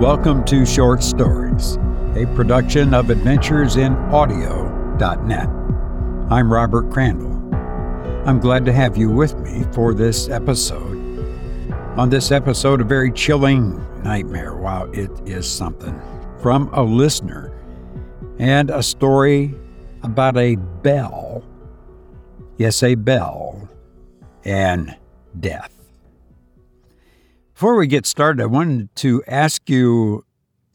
Welcome 0.00 0.44
to 0.46 0.64
Short 0.64 1.02
Stories, 1.02 1.76
a 2.16 2.24
production 2.34 2.94
of 2.94 3.08
AdventuresInAudio.net. 3.08 5.48
I'm 6.32 6.50
Robert 6.50 6.90
Crandall. 6.90 7.34
I'm 8.26 8.40
glad 8.40 8.64
to 8.64 8.72
have 8.72 8.96
you 8.96 9.10
with 9.10 9.36
me 9.40 9.66
for 9.74 9.92
this 9.92 10.30
episode. 10.30 10.96
On 11.98 12.08
this 12.08 12.32
episode, 12.32 12.80
a 12.80 12.84
very 12.84 13.12
chilling 13.12 13.78
nightmare. 14.02 14.56
Wow, 14.56 14.84
it 14.84 15.10
is 15.26 15.46
something. 15.46 16.00
From 16.40 16.70
a 16.72 16.82
listener, 16.82 17.52
and 18.38 18.70
a 18.70 18.82
story 18.82 19.54
about 20.02 20.38
a 20.38 20.56
bell. 20.56 21.44
Yes, 22.56 22.82
a 22.82 22.94
bell 22.94 23.68
and 24.46 24.96
death. 25.38 25.79
Before 27.60 27.76
we 27.76 27.88
get 27.88 28.06
started, 28.06 28.42
I 28.42 28.46
wanted 28.46 28.96
to 28.96 29.22
ask 29.26 29.68
you 29.68 30.24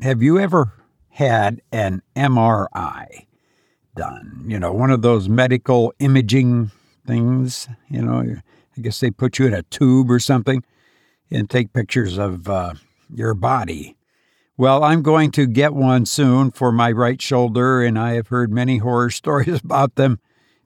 have 0.02 0.21
you 0.21 0.38
ever 0.38 0.71
had 1.09 1.63
an 1.71 2.03
MRI 2.16 3.25
done? 3.95 4.44
You 4.45 4.59
know, 4.59 4.71
one 4.71 4.91
of 4.91 5.02
those 5.02 5.27
medical 5.27 5.95
imaging 5.98 6.70
things, 7.08 7.67
you 7.89 8.03
know, 8.03 8.20
I 8.77 8.81
guess 8.81 8.99
they 8.99 9.09
put 9.09 9.39
you 9.39 9.48
in 9.48 9.55
a 9.55 9.63
tube 9.63 10.11
or 10.11 10.20
something 10.20 10.63
and 11.31 11.49
take 11.49 11.73
pictures 11.73 12.20
of 12.20 12.48
uh, 12.48 12.75
your 13.11 13.33
body. 13.33 13.97
Well, 14.55 14.83
I'm 14.83 15.02
going 15.02 15.31
to 15.31 15.47
get 15.47 15.73
one 15.73 16.05
soon 16.05 16.52
for 16.52 16.72
my 16.72 16.91
right 16.91 17.20
shoulder, 17.20 17.81
and 17.81 17.97
I 17.97 18.13
have 18.13 18.27
heard 18.27 18.52
many 18.52 18.77
horror 18.77 19.09
stories 19.09 19.59
about 19.63 19.95
them, 19.95 20.20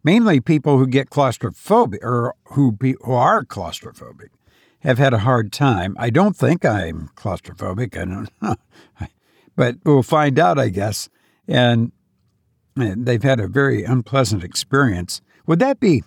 mainly 0.03 0.41
people 0.41 0.79
who 0.79 0.85
get 0.85 1.11
claustrophobic 1.11 2.03
or 2.03 2.35
who, 2.49 2.73
be, 2.73 2.97
who 3.05 3.13
are 3.13 3.45
claustrophobic 3.45 4.31
have 4.79 4.97
had 4.97 5.13
a 5.13 5.19
hard 5.19 5.51
time. 5.51 5.95
I 5.99 6.09
don't 6.09 6.35
think 6.35 6.65
I'm 6.65 7.09
claustrophobic. 7.15 7.97
I 7.97 8.05
don't 8.05 8.29
know. 8.41 8.55
but 9.55 9.75
we'll 9.85 10.03
find 10.03 10.39
out, 10.39 10.57
I 10.57 10.69
guess. 10.69 11.09
And 11.47 11.91
they've 12.75 13.23
had 13.23 13.39
a 13.39 13.47
very 13.47 13.83
unpleasant 13.83 14.43
experience. 14.43 15.21
Would 15.47 15.59
that 15.59 15.79
be, 15.79 16.03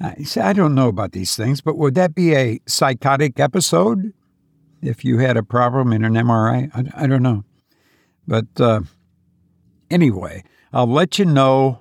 I 0.00 0.52
don't 0.52 0.74
know 0.74 0.88
about 0.88 1.12
these 1.12 1.36
things, 1.36 1.60
but 1.60 1.76
would 1.76 1.94
that 1.94 2.14
be 2.14 2.34
a 2.34 2.60
psychotic 2.66 3.38
episode 3.38 4.12
if 4.82 5.04
you 5.04 5.18
had 5.18 5.36
a 5.36 5.42
problem 5.42 5.92
in 5.92 6.04
an 6.04 6.14
MRI? 6.14 6.70
I, 6.74 7.04
I 7.04 7.06
don't 7.06 7.22
know. 7.22 7.44
But 8.26 8.46
uh, 8.60 8.80
anyway, 9.90 10.44
I'll 10.72 10.86
let 10.86 11.18
you 11.18 11.24
know 11.24 11.80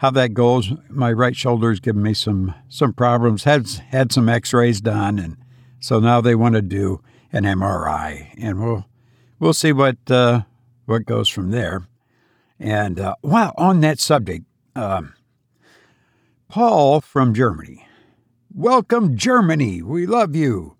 how 0.00 0.10
that 0.10 0.32
goes. 0.32 0.72
My 0.88 1.12
right 1.12 1.36
shoulder's 1.36 1.78
given 1.78 2.02
me 2.02 2.14
some 2.14 2.54
some 2.70 2.94
problems. 2.94 3.44
Had 3.44 3.68
had 3.90 4.12
some 4.12 4.30
X-rays 4.30 4.80
done, 4.80 5.18
and 5.18 5.36
so 5.78 6.00
now 6.00 6.22
they 6.22 6.34
want 6.34 6.54
to 6.54 6.62
do 6.62 7.02
an 7.32 7.44
MRI, 7.44 8.28
and 8.38 8.58
we'll 8.58 8.86
we'll 9.38 9.52
see 9.52 9.72
what 9.72 9.98
uh, 10.10 10.42
what 10.86 11.04
goes 11.04 11.28
from 11.28 11.50
there. 11.50 11.86
And 12.58 12.98
uh, 12.98 13.16
wow, 13.22 13.52
on 13.58 13.80
that 13.80 14.00
subject, 14.00 14.46
um, 14.74 15.12
Paul 16.48 17.02
from 17.02 17.34
Germany. 17.34 17.86
Welcome, 18.54 19.18
Germany. 19.18 19.82
We 19.82 20.06
love 20.06 20.34
you. 20.34 20.76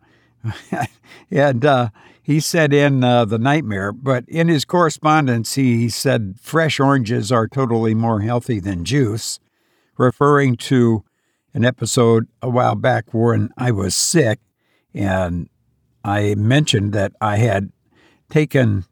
and 1.31 1.65
uh, 1.65 1.91
he 2.31 2.39
sent 2.39 2.73
in 2.73 3.03
uh, 3.03 3.25
the 3.25 3.41
nightmare, 3.41 3.91
but 3.91 4.25
in 4.29 4.47
his 4.47 4.65
correspondence, 4.65 5.57
he 5.57 5.89
said 5.89 6.37
fresh 6.41 6.79
oranges 6.79 7.33
are 7.33 7.49
totally 7.49 7.93
more 7.93 8.21
healthy 8.21 8.61
than 8.61 8.85
juice, 8.85 9.41
referring 9.99 10.57
to 10.57 11.03
an 11.55 11.65
episode 11.65 12.29
a 12.41 12.49
while 12.49 12.77
back 12.77 13.13
when 13.13 13.51
I 13.59 13.73
was 13.73 13.97
sick 13.97 14.39
and 14.95 15.49
I 16.05 16.37
mentioned 16.37 16.93
that 16.93 17.15
I 17.21 17.39
had 17.39 17.73
taken 18.29 18.85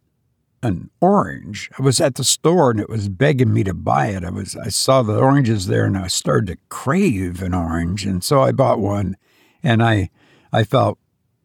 an 0.60 0.90
orange. 1.00 1.70
I 1.78 1.82
was 1.82 2.00
at 2.00 2.16
the 2.16 2.24
store 2.24 2.72
and 2.72 2.80
it 2.80 2.88
was 2.88 3.08
begging 3.08 3.54
me 3.54 3.62
to 3.62 3.72
buy 3.72 4.08
it. 4.08 4.24
I 4.24 4.30
was 4.30 4.56
I 4.56 4.68
saw 4.68 5.02
the 5.02 5.16
oranges 5.16 5.68
there 5.68 5.84
and 5.84 5.96
I 5.96 6.08
started 6.08 6.48
to 6.48 6.58
crave 6.70 7.40
an 7.40 7.54
orange 7.54 8.04
and 8.04 8.24
so 8.24 8.42
I 8.42 8.50
bought 8.50 8.80
one 8.80 9.16
and 9.62 9.80
I 9.80 10.10
I 10.52 10.64
felt 10.64 10.98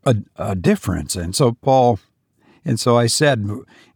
a, 0.06 0.16
a 0.36 0.56
difference. 0.56 1.16
And 1.16 1.36
so 1.36 1.54
Paul, 1.54 2.00
and 2.66 2.80
so 2.80 2.98
I 2.98 3.08
said, 3.08 3.48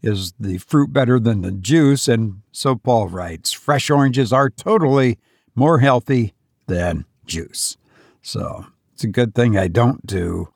is 0.01 0.33
the 0.39 0.57
fruit 0.57 0.93
better 0.93 1.19
than 1.19 1.41
the 1.41 1.51
juice? 1.51 2.07
And 2.07 2.41
so 2.51 2.75
Paul 2.75 3.07
writes, 3.07 3.51
fresh 3.51 3.89
oranges 3.89 4.33
are 4.33 4.49
totally 4.49 5.17
more 5.55 5.79
healthy 5.79 6.33
than 6.67 7.05
juice. 7.25 7.77
So 8.21 8.65
it's 8.93 9.03
a 9.03 9.07
good 9.07 9.33
thing 9.35 9.57
I 9.57 9.67
don't 9.67 10.05
do 10.05 10.49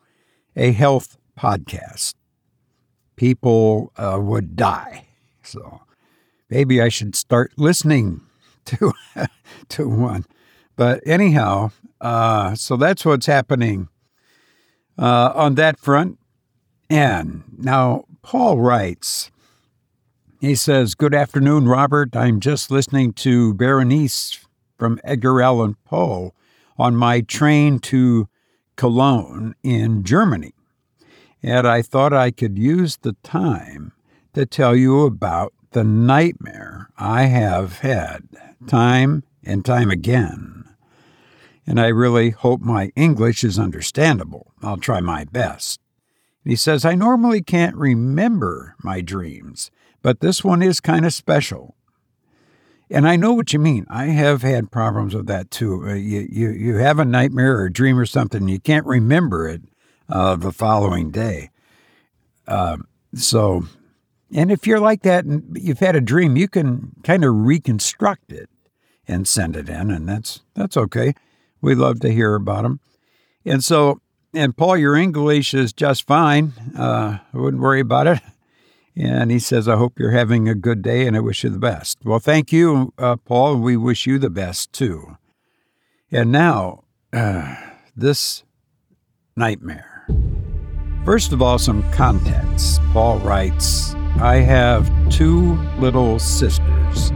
a 0.56 0.72
health 0.72 1.18
podcast. 1.38 2.16
People 3.16 3.92
uh, 3.98 4.20
would 4.22 4.56
die. 4.56 5.08
So 5.44 5.82
maybe 6.50 6.82
I 6.82 6.90
should 6.90 7.16
start 7.16 7.54
listening 7.58 8.22
to 8.66 8.94
to 9.70 9.88
one. 9.90 10.26
But 10.76 11.02
anyhow, 11.06 11.72
uh, 12.00 12.56
so 12.56 12.76
that's 12.76 13.06
what's 13.06 13.26
happening 13.26 13.90
uh, 15.02 15.34
on 15.36 15.56
that 15.56 15.80
front. 15.80 16.20
And 16.90 17.44
now 17.58 18.06
Paul 18.22 18.60
writes, 18.60 19.32
he 20.40 20.56
says, 20.56 20.96
Good 20.96 21.14
afternoon, 21.14 21.68
Robert. 21.68 22.16
I'm 22.16 22.40
just 22.40 22.72
listening 22.72 23.14
to 23.14 23.54
Berenice 23.54 24.40
from 24.78 25.00
Edgar 25.04 25.42
Allan 25.42 25.76
Poe 25.86 26.34
on 26.78 26.96
my 26.96 27.22
train 27.22 27.80
to 27.80 28.28
Cologne 28.76 29.56
in 29.64 30.04
Germany. 30.04 30.54
And 31.44 31.68
I 31.68 31.82
thought 31.82 32.14
I 32.14 32.32
could 32.32 32.58
use 32.58 32.98
the 32.98 33.16
time 33.24 33.94
to 34.34 34.46
tell 34.46 34.76
you 34.76 35.06
about 35.06 35.54
the 35.72 35.84
nightmare 35.84 36.90
I 36.98 37.24
have 37.24 37.80
had 37.80 38.24
time 38.68 39.24
and 39.44 39.66
time 39.66 39.90
again 39.90 40.61
and 41.66 41.80
I 41.80 41.88
really 41.88 42.32
hope 42.32 42.62
my 42.62 42.92
English 42.96 43.44
is 43.44 43.60
understandable. 43.60 44.54
I'll 44.62 44.78
try 44.78 45.00
my 45.00 45.26
best. 45.26 45.80
he 46.44 46.56
says, 46.56 46.86
I 46.86 46.96
normally 46.96 47.42
can't 47.42 47.76
remember 47.76 48.76
my 48.84 49.02
dreams, 49.02 49.70
but 50.02 50.20
this 50.20 50.44
one 50.44 50.62
is 50.62 50.80
kind 50.80 51.06
of 51.06 51.14
special. 51.14 51.76
And 52.90 53.08
I 53.08 53.16
know 53.16 53.34
what 53.34 53.54
you 53.54 53.60
mean. 53.60 53.86
I 53.90 54.06
have 54.08 54.42
had 54.42 54.72
problems 54.72 55.16
with 55.16 55.28
that 55.28 55.50
too. 55.50 55.88
Uh, 55.88 55.94
you, 55.94 56.28
you, 56.30 56.50
you 56.50 56.76
have 56.76 57.00
a 57.00 57.06
nightmare 57.06 57.58
or 57.58 57.66
a 57.66 57.74
dream 57.74 57.98
or 57.98 58.06
something, 58.06 58.48
you 58.48 58.60
can't 58.60 58.86
remember 58.86 59.48
it 59.48 59.62
uh, 60.10 60.36
the 60.36 60.52
following 60.52 61.12
day. 61.12 61.52
Um, 62.48 62.88
so, 63.14 63.64
and 64.34 64.52
if 64.52 64.68
you're 64.68 64.80
like 64.80 65.04
that 65.04 65.26
and 65.26 65.58
you've 65.60 65.80
had 65.80 65.96
a 65.96 66.02
dream, 66.02 66.36
you 66.36 66.48
can 66.48 66.92
kind 67.04 67.24
of 67.24 67.34
reconstruct 67.34 68.32
it 68.32 68.50
and 69.08 69.28
send 69.28 69.56
it 69.56 69.70
in, 69.70 69.92
and 69.92 70.08
that's 70.08 70.42
that's 70.54 70.78
okay. 70.78 71.14
We 71.62 71.76
love 71.76 72.00
to 72.02 72.12
hear 72.12 72.36
about 72.36 72.64
them. 72.64 72.80
And 73.46 73.64
so, 73.64 74.02
and 74.34 74.56
Paul, 74.56 74.78
your 74.78 74.96
English 74.96 75.54
is 75.54 75.74
just 75.74 76.08
fine. 76.08 76.54
Uh, 76.78 77.20
I 77.34 77.38
wouldn't 77.38 77.62
worry 77.62 77.80
about 77.80 78.08
it. 78.08 78.20
And 78.96 79.32
he 79.32 79.40
says, 79.40 79.68
I 79.68 79.78
hope 79.78 80.00
you're 80.00 80.12
having 80.12 80.50
a 80.50 80.56
good 80.56 80.82
day 80.82 81.08
and 81.08 81.16
I 81.16 81.22
wish 81.22 81.44
you 81.44 81.50
the 81.50 81.60
best. 81.60 82.00
Well, 82.04 82.20
thank 82.20 82.52
you, 82.52 82.94
uh, 82.98 83.16
Paul, 83.16 83.58
we 83.58 83.78
wish 83.78 84.06
you 84.06 84.20
the 84.20 84.30
best 84.30 84.74
too. 84.74 85.18
And 86.12 86.32
now, 86.32 86.84
uh, 87.14 87.56
this 87.96 88.44
nightmare. 89.38 90.08
First 91.06 91.32
of 91.32 91.42
all, 91.42 91.58
some 91.58 91.90
context. 91.92 92.82
Paul 92.92 93.20
writes, 93.20 93.96
I 94.20 94.36
have 94.36 94.92
two 95.10 95.56
little 95.80 96.20
sisters. 96.20 97.12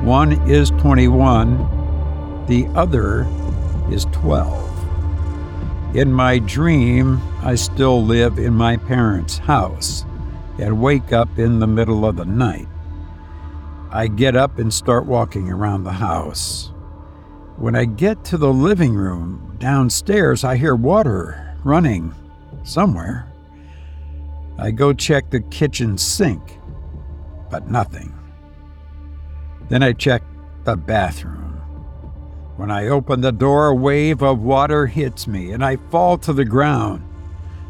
One 0.00 0.32
is 0.50 0.70
21, 0.70 2.46
the 2.46 2.66
other 2.74 3.24
is 3.90 4.06
12. 4.12 5.96
In 5.96 6.12
my 6.12 6.38
dream, 6.38 7.20
I 7.42 7.54
still 7.54 8.02
live 8.02 8.38
in 8.38 8.54
my 8.54 8.76
parents' 8.76 9.38
house 9.38 10.04
and 10.58 10.80
wake 10.80 11.12
up 11.12 11.38
in 11.38 11.58
the 11.58 11.66
middle 11.66 12.06
of 12.06 12.16
the 12.16 12.24
night. 12.24 12.68
I 13.90 14.06
get 14.06 14.36
up 14.36 14.58
and 14.58 14.72
start 14.72 15.04
walking 15.06 15.50
around 15.50 15.84
the 15.84 15.92
house. 15.92 16.72
When 17.56 17.76
I 17.76 17.84
get 17.84 18.24
to 18.26 18.38
the 18.38 18.52
living 18.52 18.94
room 18.94 19.56
downstairs, 19.58 20.44
I 20.44 20.56
hear 20.56 20.74
water 20.74 21.56
running 21.62 22.14
somewhere. 22.64 23.30
I 24.58 24.70
go 24.70 24.92
check 24.92 25.30
the 25.30 25.40
kitchen 25.40 25.98
sink, 25.98 26.58
but 27.50 27.70
nothing. 27.70 28.14
Then 29.68 29.82
I 29.82 29.92
check 29.92 30.22
the 30.64 30.76
bathroom. 30.76 31.41
When 32.62 32.70
I 32.70 32.86
open 32.86 33.22
the 33.22 33.32
door, 33.32 33.66
a 33.66 33.74
wave 33.74 34.22
of 34.22 34.38
water 34.38 34.86
hits 34.86 35.26
me 35.26 35.50
and 35.50 35.64
I 35.64 35.78
fall 35.90 36.16
to 36.18 36.32
the 36.32 36.44
ground. 36.44 37.02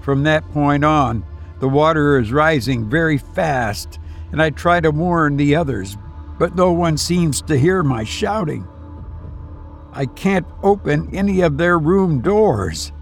From 0.02 0.24
that 0.24 0.46
point 0.52 0.84
on, 0.84 1.24
the 1.60 1.68
water 1.68 2.18
is 2.18 2.30
rising 2.30 2.90
very 2.90 3.16
fast, 3.16 3.98
and 4.32 4.42
I 4.42 4.50
try 4.50 4.80
to 4.80 4.90
warn 4.90 5.38
the 5.38 5.56
others, 5.56 5.96
but 6.38 6.56
no 6.56 6.72
one 6.72 6.98
seems 6.98 7.40
to 7.40 7.58
hear 7.58 7.82
my 7.82 8.04
shouting. 8.04 8.68
I 9.94 10.04
can't 10.04 10.46
open 10.62 11.08
any 11.16 11.40
of 11.40 11.56
their 11.56 11.78
room 11.78 12.20
doors. 12.20 12.92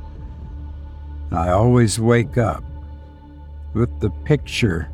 I 1.33 1.49
always 1.49 1.99
wake 1.99 2.39
up 2.39 2.63
with 3.75 3.99
the 3.99 4.11
picture 4.11 4.93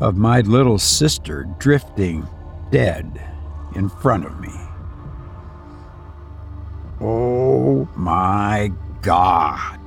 of 0.00 0.16
my 0.16 0.40
little 0.40 0.78
sister 0.78 1.46
drifting 1.58 2.26
dead 2.70 3.20
in 3.74 3.90
front 3.90 4.24
of 4.24 4.40
me. 4.40 4.65
Oh 7.00 7.88
my 7.94 8.72
God. 9.02 9.80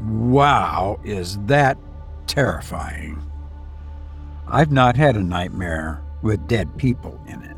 Wow, 0.00 1.00
is 1.04 1.38
that 1.46 1.78
terrifying? 2.26 3.22
I've 4.48 4.72
not 4.72 4.96
had 4.96 5.16
a 5.16 5.22
nightmare 5.22 6.02
with 6.22 6.48
dead 6.48 6.76
people 6.76 7.20
in 7.26 7.42
it. 7.42 7.56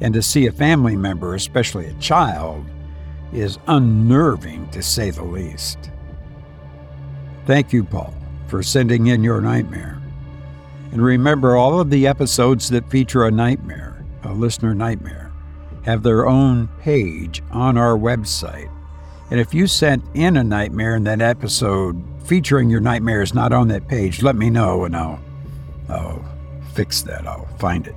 And 0.00 0.14
to 0.14 0.22
see 0.22 0.46
a 0.46 0.52
family 0.52 0.96
member, 0.96 1.34
especially 1.34 1.86
a 1.86 1.94
child, 1.94 2.64
is 3.32 3.58
unnerving 3.66 4.68
to 4.70 4.82
say 4.82 5.10
the 5.10 5.24
least. 5.24 5.90
Thank 7.46 7.72
you, 7.72 7.84
Paul, 7.84 8.14
for 8.46 8.62
sending 8.62 9.08
in 9.08 9.24
your 9.24 9.40
nightmare. 9.40 10.00
And 10.92 11.02
remember, 11.02 11.56
all 11.56 11.80
of 11.80 11.90
the 11.90 12.06
episodes 12.06 12.70
that 12.70 12.88
feature 12.90 13.24
a 13.24 13.30
nightmare, 13.30 14.04
a 14.22 14.32
listener 14.32 14.74
nightmare, 14.74 15.23
have 15.84 16.02
their 16.02 16.26
own 16.26 16.68
page 16.80 17.42
on 17.50 17.76
our 17.76 17.96
website. 17.96 18.70
And 19.30 19.40
if 19.40 19.54
you 19.54 19.66
sent 19.66 20.04
in 20.14 20.36
a 20.36 20.44
nightmare 20.44 20.96
in 20.96 21.04
that 21.04 21.20
episode 21.20 22.02
featuring 22.24 22.70
your 22.70 22.80
nightmare 22.80 23.22
is 23.22 23.34
not 23.34 23.52
on 23.52 23.68
that 23.68 23.88
page, 23.88 24.22
let 24.22 24.36
me 24.36 24.50
know 24.50 24.84
and 24.84 24.96
I'll, 24.96 25.20
I'll 25.88 26.24
fix 26.72 27.02
that. 27.02 27.26
I'll 27.26 27.46
find 27.58 27.86
it. 27.86 27.94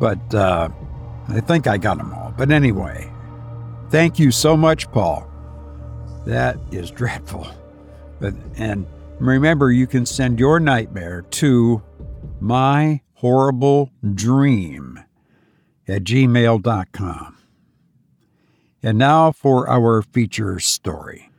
But 0.00 0.34
uh, 0.34 0.68
I 1.28 1.40
think 1.40 1.66
I 1.66 1.76
got 1.78 1.98
them 1.98 2.12
all. 2.12 2.34
But 2.36 2.50
anyway, 2.50 3.10
thank 3.90 4.18
you 4.18 4.30
so 4.30 4.56
much, 4.56 4.90
Paul. 4.90 5.28
That 6.26 6.56
is 6.70 6.90
dreadful. 6.90 7.46
But, 8.20 8.34
and 8.56 8.86
remember, 9.18 9.70
you 9.70 9.86
can 9.86 10.06
send 10.06 10.38
your 10.38 10.60
nightmare 10.60 11.22
to 11.22 11.82
my 12.40 13.00
horrible 13.14 13.90
dream 14.14 15.00
at 15.88 16.04
gmail.com. 16.04 17.38
And 18.82 18.98
now 18.98 19.32
for 19.32 19.68
our 19.68 20.02
feature 20.02 20.58
story. 20.58 21.30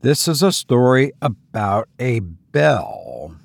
This 0.00 0.26
is 0.26 0.42
a 0.42 0.52
story 0.52 1.12
about 1.20 1.88
a 1.98 2.20
bell 2.20 3.36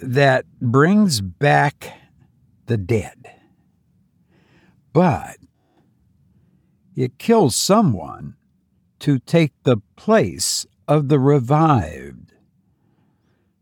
that 0.00 0.44
brings 0.60 1.20
back 1.20 1.92
the 2.66 2.76
dead. 2.76 3.32
But 4.92 5.38
it 6.94 7.18
kills 7.18 7.56
someone 7.56 8.36
to 9.00 9.18
take 9.18 9.52
the 9.64 9.78
place 9.96 10.66
of 10.86 11.08
the 11.08 11.18
revived. 11.18 12.32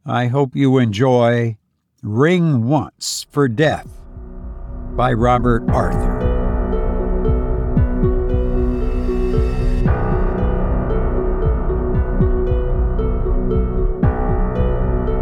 I 0.04 0.26
hope 0.26 0.54
you 0.54 0.78
enjoy 0.78 1.56
Ring 2.02 2.66
Once 2.68 3.26
for 3.30 3.48
Death 3.48 3.97
by 4.98 5.12
Robert 5.12 5.62
Arthur. 5.70 6.18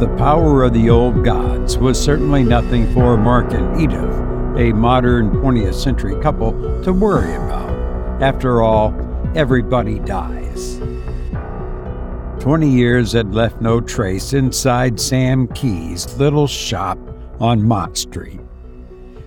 The 0.01 0.09
power 0.17 0.65
of 0.65 0.73
the 0.73 0.89
old 0.89 1.23
gods 1.23 1.77
was 1.77 2.03
certainly 2.03 2.43
nothing 2.43 2.91
for 2.95 3.19
Mark 3.19 3.53
and 3.53 3.79
Edith, 3.79 4.01
a 4.59 4.73
modern 4.73 5.31
20th 5.33 5.75
century 5.75 6.19
couple, 6.23 6.53
to 6.83 6.95
worry 6.95 7.35
about. 7.35 7.69
After 8.23 8.63
all, 8.63 8.95
everybody 9.35 9.99
dies. 9.99 10.79
Twenty 12.41 12.71
years 12.71 13.13
had 13.13 13.35
left 13.35 13.61
no 13.61 13.83
trace 13.83 14.33
inside 14.33 14.99
Sam 14.99 15.49
Key's 15.49 16.17
little 16.17 16.47
shop 16.47 16.99
on 17.41 17.63
Mott 17.63 17.99
Street. 17.99 18.41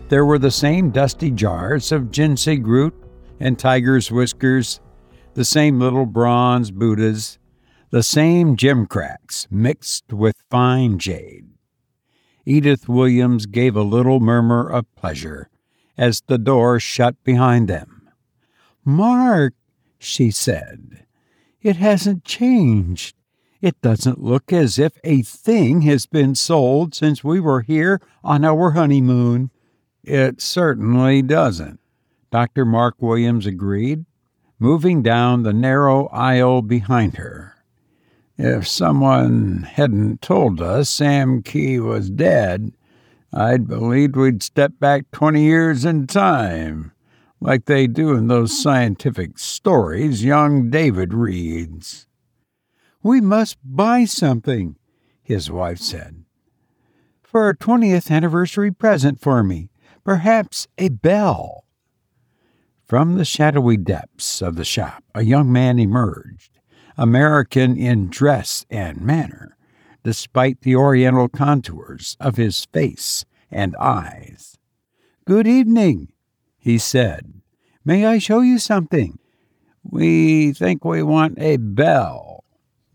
There 0.10 0.26
were 0.26 0.40
the 0.40 0.50
same 0.50 0.90
dusty 0.90 1.30
jars 1.30 1.92
of 1.92 2.10
ginseng 2.10 2.64
root 2.64 2.96
and 3.40 3.60
tiger's 3.60 4.12
whiskers, 4.12 4.80
the 5.36 5.46
same 5.46 5.80
little 5.80 6.08
bronze 6.08 6.72
Buddhas, 6.72 7.38
the 7.92 8.02
same 8.02 8.58
gimcracks 8.58 9.46
mixed 9.52 10.12
with 10.12 10.44
fine 10.50 10.98
jade. 10.98 11.46
Edith 12.44 12.90
Williams 12.90 13.46
gave 13.46 13.76
a 13.76 13.84
little 13.84 14.20
murmur 14.20 14.68
of 14.68 14.94
pleasure 14.96 15.48
as 15.96 16.22
the 16.22 16.40
door 16.40 16.80
shut 16.80 17.24
behind 17.24 17.68
them. 17.68 18.10
Mark, 18.84 19.54
she 20.00 20.32
said, 20.32 21.06
it 21.62 21.76
hasn't 21.76 22.24
changed. 22.24 23.16
It 23.62 23.80
doesn't 23.82 24.24
look 24.24 24.52
as 24.52 24.80
if 24.80 24.98
a 25.04 25.22
thing 25.22 25.82
has 25.82 26.08
been 26.08 26.34
sold 26.34 26.96
since 26.96 27.24
we 27.24 27.40
were 27.40 27.62
here 27.62 28.02
on 28.24 28.44
our 28.44 28.72
honeymoon. 28.72 29.52
It 30.04 30.42
certainly 30.42 31.22
doesn't, 31.22 31.80
Dr. 32.32 32.66
Mark 32.66 32.96
Williams 33.02 33.46
agreed, 33.46 34.06
moving 34.58 35.02
down 35.02 35.44
the 35.44 35.54
narrow 35.54 36.08
aisle 36.08 36.62
behind 36.62 37.18
her. 37.18 37.56
If 38.38 38.68
someone 38.68 39.64
hadn't 39.64 40.22
told 40.22 40.62
us 40.62 40.90
Sam 40.90 41.42
Key 41.42 41.80
was 41.80 42.10
dead, 42.10 42.72
I'd 43.34 43.68
believed 43.68 44.16
we'd 44.16 44.42
step 44.42 44.74
back 44.80 45.12
20 45.12 45.44
years 45.44 45.86
in 45.86 46.08
time, 46.08 46.94
like 47.42 47.66
they 47.66 47.86
do 47.86 48.14
in 48.14 48.28
those 48.28 48.58
scientific 48.60 49.38
stories 49.38 50.24
young 50.24 50.70
David 50.70 51.14
reads. 51.14 52.08
We 53.04 53.22
must 53.22 53.58
buy 53.64 54.06
something, 54.06 54.78
his 55.22 55.52
wife 55.52 55.80
said. 55.80 56.24
For 57.22 57.50
a 57.50 57.56
20th 57.56 58.10
anniversary 58.10 58.72
present 58.72 59.22
for 59.22 59.44
me. 59.44 59.70
Perhaps 60.10 60.68
a 60.80 60.90
bell. 60.90 61.66
From 62.84 63.16
the 63.20 63.24
shadowy 63.24 63.78
depths 63.78 64.42
of 64.42 64.56
the 64.56 64.66
shop, 64.66 65.04
a 65.14 65.22
young 65.22 65.52
man 65.52 65.78
emerged, 65.78 66.58
American 66.98 67.78
in 67.78 68.08
dress 68.10 68.66
and 68.72 69.02
manner, 69.02 69.56
despite 70.04 70.62
the 70.62 70.76
oriental 70.76 71.30
contours 71.30 72.18
of 72.20 72.38
his 72.38 72.66
face 72.74 73.24
and 73.52 73.76
eyes. 73.76 74.58
Good 75.26 75.46
evening, 75.46 76.12
he 76.58 76.80
said. 76.80 77.32
May 77.86 78.08
I 78.08 78.18
show 78.18 78.40
you 78.40 78.58
something? 78.58 79.20
We 79.84 80.54
think 80.54 80.84
we 80.84 81.04
want 81.04 81.38
a 81.38 81.58
bell. 81.58 82.46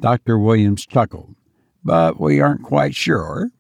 Dr. 0.01 0.37
Williams 0.37 0.85
chuckled, 0.85 1.37
but 1.85 2.19
we 2.19 2.41
aren't 2.41 2.65
quite 2.65 2.97
sure. 2.97 3.53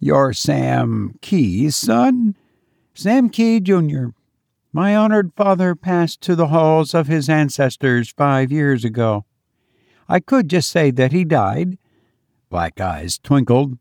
You're 0.00 0.32
Sam 0.32 1.18
Key's 1.20 1.76
son? 1.76 2.36
Sam 2.96 3.28
Key, 3.28 3.58
Jr. 3.58 4.08
My 4.72 4.94
honored 4.94 5.32
father 5.34 5.74
passed 5.74 6.20
to 6.22 6.36
the 6.36 6.46
halls 6.46 6.94
of 6.94 7.08
his 7.08 7.28
ancestors 7.28 8.10
five 8.10 8.52
years 8.52 8.84
ago. 8.84 9.24
I 10.08 10.20
could 10.20 10.48
just 10.48 10.70
say 10.70 10.92
that 10.92 11.10
he 11.12 11.24
died. 11.24 11.76
Black 12.50 12.80
eyes 12.80 13.18
twinkled. 13.18 13.78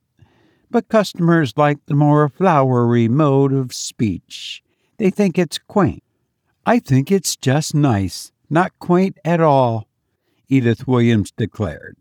But 0.71 0.89
customers 0.89 1.53
like 1.55 1.77
the 1.85 1.93
more 1.93 2.27
flowery 2.27 3.07
mode 3.07 3.53
of 3.53 3.71
speech. 3.71 4.63
They 4.97 5.11
think 5.11 5.37
it's 5.37 5.59
quaint. 5.59 6.03
I 6.65 6.79
think 6.79 7.11
it's 7.11 7.35
just 7.35 7.75
nice, 7.75 8.31
not 8.49 8.71
quaint 8.79 9.19
at 9.23 9.41
all, 9.41 9.87
Edith 10.47 10.87
Williams 10.87 11.31
declared. 11.31 11.97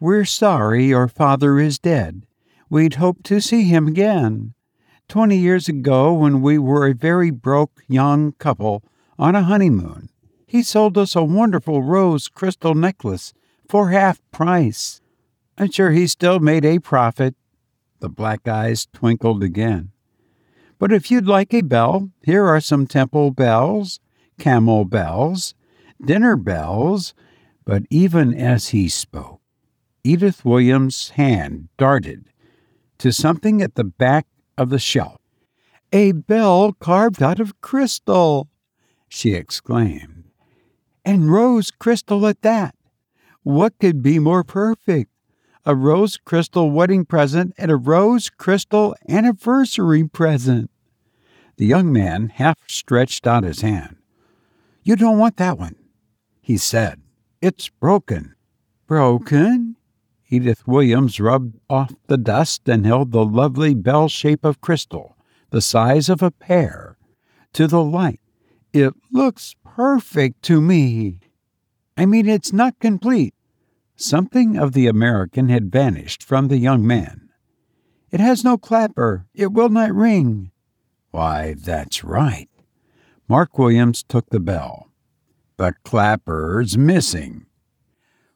We're 0.00 0.24
sorry 0.24 0.86
your 0.86 1.06
father 1.06 1.60
is 1.60 1.78
dead. 1.78 2.26
We'd 2.68 2.94
hoped 2.94 3.24
to 3.24 3.40
see 3.40 3.64
him 3.64 3.86
again. 3.86 4.54
Twenty 5.12 5.36
years 5.36 5.68
ago, 5.68 6.14
when 6.14 6.40
we 6.40 6.56
were 6.56 6.86
a 6.86 6.94
very 6.94 7.28
broke 7.28 7.82
young 7.86 8.32
couple 8.38 8.82
on 9.18 9.34
a 9.34 9.42
honeymoon, 9.42 10.08
he 10.46 10.62
sold 10.62 10.96
us 10.96 11.14
a 11.14 11.22
wonderful 11.22 11.82
rose 11.82 12.28
crystal 12.28 12.74
necklace 12.74 13.34
for 13.68 13.90
half 13.90 14.22
price. 14.30 15.02
I'm 15.58 15.70
sure 15.70 15.90
he 15.90 16.06
still 16.06 16.40
made 16.40 16.64
a 16.64 16.78
profit. 16.78 17.34
The 18.00 18.08
black 18.08 18.48
eyes 18.48 18.88
twinkled 18.94 19.42
again. 19.42 19.92
But 20.78 20.92
if 20.92 21.10
you'd 21.10 21.26
like 21.26 21.52
a 21.52 21.60
bell, 21.60 22.08
here 22.22 22.46
are 22.46 22.58
some 22.58 22.86
temple 22.86 23.32
bells, 23.32 24.00
camel 24.38 24.86
bells, 24.86 25.52
dinner 26.02 26.36
bells. 26.36 27.12
But 27.66 27.82
even 27.90 28.32
as 28.32 28.68
he 28.68 28.88
spoke, 28.88 29.42
Edith 30.04 30.42
Williams' 30.42 31.10
hand 31.10 31.68
darted 31.76 32.30
to 32.96 33.12
something 33.12 33.60
at 33.60 33.74
the 33.74 33.84
back 33.84 34.26
of 34.56 34.70
the 34.70 34.78
shelf. 34.78 35.20
A 35.92 36.12
bell 36.12 36.72
carved 36.72 37.22
out 37.22 37.40
of 37.40 37.60
crystal, 37.60 38.48
she 39.08 39.34
exclaimed. 39.34 40.24
And 41.04 41.30
rose 41.30 41.70
crystal 41.70 42.26
at 42.26 42.42
that. 42.42 42.74
What 43.42 43.78
could 43.78 44.02
be 44.02 44.18
more 44.18 44.44
perfect? 44.44 45.10
A 45.64 45.74
rose 45.74 46.16
crystal 46.16 46.70
wedding 46.70 47.04
present 47.04 47.52
and 47.58 47.70
a 47.70 47.76
rose 47.76 48.30
crystal 48.30 48.96
anniversary 49.08 50.04
present. 50.04 50.70
The 51.56 51.66
young 51.66 51.92
man 51.92 52.30
half 52.30 52.58
stretched 52.68 53.26
out 53.26 53.44
his 53.44 53.60
hand. 53.60 53.96
You 54.82 54.96
don't 54.96 55.18
want 55.18 55.36
that 55.36 55.58
one, 55.58 55.76
he 56.40 56.56
said. 56.56 57.00
It's 57.40 57.68
broken. 57.68 58.34
Broken? 58.86 59.76
Edith 60.32 60.66
Williams 60.66 61.20
rubbed 61.20 61.60
off 61.68 61.94
the 62.06 62.16
dust 62.16 62.66
and 62.66 62.86
held 62.86 63.12
the 63.12 63.22
lovely 63.22 63.74
bell 63.74 64.08
shape 64.08 64.46
of 64.46 64.62
crystal, 64.62 65.14
the 65.50 65.60
size 65.60 66.08
of 66.08 66.22
a 66.22 66.30
pear, 66.30 66.96
to 67.52 67.66
the 67.66 67.82
light. 67.82 68.18
It 68.72 68.94
looks 69.10 69.54
perfect 69.62 70.40
to 70.44 70.62
me. 70.62 71.18
I 71.98 72.06
mean, 72.06 72.26
it's 72.26 72.50
not 72.50 72.80
complete. 72.80 73.34
Something 73.94 74.56
of 74.56 74.72
the 74.72 74.86
American 74.86 75.50
had 75.50 75.70
vanished 75.70 76.22
from 76.22 76.48
the 76.48 76.56
young 76.56 76.86
man. 76.86 77.28
It 78.10 78.18
has 78.18 78.42
no 78.42 78.56
clapper. 78.56 79.26
It 79.34 79.52
will 79.52 79.68
not 79.68 79.92
ring. 79.92 80.50
Why, 81.10 81.56
that's 81.58 82.02
right. 82.02 82.48
Mark 83.28 83.58
Williams 83.58 84.02
took 84.02 84.30
the 84.30 84.40
bell. 84.40 84.88
The 85.58 85.74
clapper's 85.84 86.78
missing. 86.78 87.44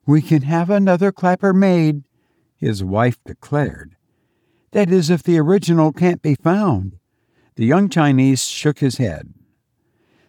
We 0.07 0.23
can 0.23 0.43
have 0.43 0.71
another 0.71 1.11
clapper 1.11 1.53
made, 1.53 2.05
his 2.55 2.85
wife 2.85 3.19
declared. 3.25 3.97
That 4.71 4.91
is, 4.91 5.11
if 5.11 5.23
the 5.23 5.39
original 5.39 5.93
can't 5.93 6.23
be 6.23 6.37
found. 6.37 6.99
The 7.57 7.67
young 7.67 7.89
Chinese 7.89 8.45
shook 8.45 8.79
his 8.79 8.99
head. 8.99 9.35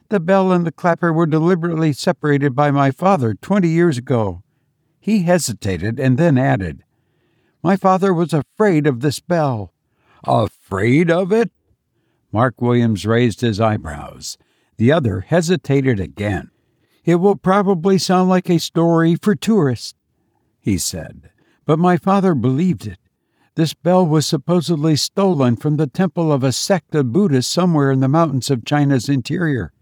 The 0.10 0.20
bell 0.20 0.52
and 0.52 0.66
the 0.66 0.72
clapper 0.72 1.12
were 1.14 1.26
deliberately 1.26 1.94
separated 1.94 2.56
by 2.56 2.72
my 2.72 2.92
father 2.92 3.36
twenty 3.36 3.68
years 3.68 3.98
ago. 3.98 4.42
He 5.00 5.24
hesitated 5.24 6.00
and 6.00 6.18
then 6.18 6.38
added, 6.38 6.84
My 7.62 7.76
father 7.76 8.14
was 8.14 8.34
afraid 8.34 8.88
of 8.88 9.02
this 9.02 9.20
bell. 9.20 9.74
Afraid 10.24 11.12
of 11.12 11.32
it? 11.32 11.52
Mark 12.32 12.62
Williams 12.62 13.06
raised 13.06 13.42
his 13.42 13.60
eyebrows. 13.60 14.38
The 14.78 14.92
other 14.92 15.22
hesitated 15.22 16.00
again. 16.00 16.52
It 17.08 17.16
will 17.16 17.38
probably 17.38 17.98
sound 17.98 18.30
like 18.30 18.52
a 18.52 18.60
story 18.60 19.16
for 19.16 19.34
tourists, 19.34 19.96
he 20.60 20.78
said, 20.78 21.32
but 21.66 21.80
my 21.80 21.98
father 21.98 22.36
believed 22.36 22.86
it. 22.86 23.00
This 23.56 23.74
bell 23.74 24.06
was 24.06 24.28
supposedly 24.28 24.96
stolen 24.96 25.56
from 25.56 25.78
the 25.78 25.88
temple 25.88 26.32
of 26.32 26.44
a 26.44 26.52
sect 26.52 26.94
of 26.94 27.12
Buddhists 27.12 27.52
somewhere 27.52 27.90
in 27.90 28.02
the 28.02 28.08
mountains 28.08 28.52
of 28.52 28.64
China's 28.64 29.10
interior 29.10 29.74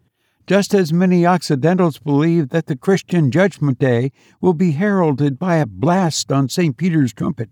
just 0.48 0.74
as 0.74 0.94
many 0.94 1.26
Occidentals 1.26 1.98
believe 1.98 2.50
that 2.50 2.68
the 2.68 2.76
Christian 2.76 3.32
Judgment 3.32 3.80
Day 3.80 4.12
will 4.40 4.54
be 4.54 4.72
heralded 4.72 5.40
by 5.40 5.56
a 5.56 5.66
blast 5.66 6.32
on 6.32 6.50
St. 6.50 6.78
Peter's 6.78 7.14
trumpet. 7.14 7.50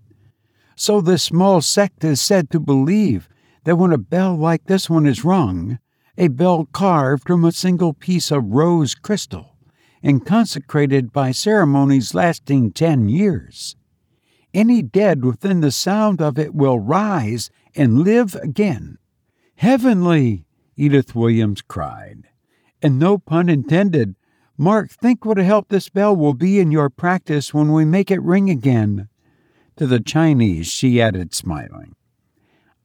So 0.75 1.01
this 1.01 1.23
small 1.23 1.61
sect 1.61 2.03
is 2.03 2.21
said 2.21 2.49
to 2.51 2.59
believe 2.59 3.27
that 3.63 3.77
when 3.77 3.91
a 3.91 3.97
bell 3.97 4.35
like 4.35 4.65
this 4.65 4.89
one 4.89 5.05
is 5.05 5.25
rung, 5.25 5.79
a 6.17 6.27
bell 6.27 6.67
carved 6.71 7.25
from 7.25 7.43
a 7.43 7.51
single 7.51 7.93
piece 7.93 8.31
of 8.31 8.43
rose 8.45 8.93
crystal 8.93 9.52
and 10.03 10.25
consecrated 10.25 11.11
by 11.11 11.31
ceremonies 11.31 12.13
lasting 12.13 12.71
ten 12.71 13.09
years, 13.09 13.75
any 14.53 14.83
dead 14.83 15.25
within 15.25 15.61
the 15.61 15.71
sound 15.71 16.21
of 16.21 16.37
it 16.37 16.53
will 16.53 16.77
rise 16.77 17.49
and 17.75 18.03
live 18.03 18.35
again. 18.35 18.99
Heavenly! 19.55 20.45
Edith 20.75 21.15
Williams 21.15 21.61
cried 21.61 22.27
and 22.83 22.99
no 22.99 23.17
pun 23.17 23.49
intended. 23.49 24.15
Mark, 24.57 24.91
think 24.91 25.25
what 25.25 25.39
a 25.39 25.43
help 25.43 25.69
this 25.69 25.89
bell 25.89 26.15
will 26.15 26.33
be 26.33 26.59
in 26.59 26.71
your 26.71 26.89
practice 26.89 27.53
when 27.53 27.71
we 27.71 27.85
make 27.85 28.11
it 28.11 28.21
ring 28.21 28.49
again. 28.49 29.07
To 29.77 29.87
the 29.87 29.99
Chinese, 29.99 30.67
she 30.67 31.01
added, 31.01 31.33
smiling, 31.33 31.95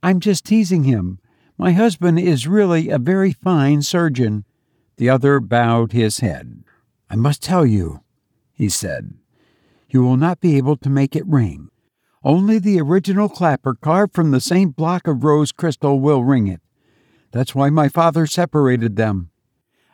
I'm 0.03 0.21
just 0.21 0.47
teasing 0.47 0.85
him. 0.85 1.19
My 1.59 1.73
husband 1.73 2.19
is 2.19 2.47
really 2.47 2.89
a 2.89 2.99
very 2.99 3.33
fine 3.33 3.83
surgeon. 3.83 4.45
The 4.97 5.11
other 5.11 5.41
bowed 5.41 5.93
his 5.93 6.21
head. 6.21 6.65
I 7.11 7.17
must 7.17 7.43
tell 7.43 7.65
you, 7.65 8.03
he 8.53 8.69
said, 8.69 9.15
you 9.89 10.03
will 10.03 10.17
not 10.17 10.41
be 10.41 10.57
able 10.57 10.77
to 10.77 10.91
make 10.91 11.17
it 11.17 11.27
ring. 11.27 11.71
Only 12.23 12.59
the 12.59 12.81
original 12.81 13.29
clapper 13.29 13.75
carved 13.75 14.15
from 14.15 14.31
the 14.31 14.41
same 14.41 14.71
block 14.71 15.07
of 15.07 15.25
rose 15.25 15.53
crystal 15.53 16.01
will 16.01 16.25
ring 16.25 16.47
it. 16.47 16.61
That's 17.33 17.55
why 17.55 17.71
my 17.71 17.89
father 17.89 18.27
separated 18.27 18.97
them. 18.97 19.31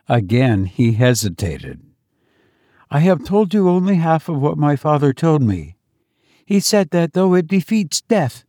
Again 0.09 0.65
he 0.65 0.93
hesitated. 0.93 1.81
I 2.91 2.99
have 2.99 3.23
told 3.23 3.53
you 3.53 3.69
only 3.69 3.95
half 3.95 4.27
of 4.29 4.41
what 4.41 4.57
my 4.57 4.75
father 4.75 5.13
told 5.13 5.41
me. 5.41 5.77
He 6.45 6.59
said 6.59 6.89
that 6.91 7.13
though 7.13 7.33
it 7.33 7.47
defeats 7.47 8.01
death, 8.01 8.43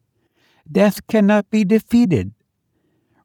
death 0.70 1.06
cannot 1.06 1.48
be 1.50 1.64
defeated. 1.64 2.32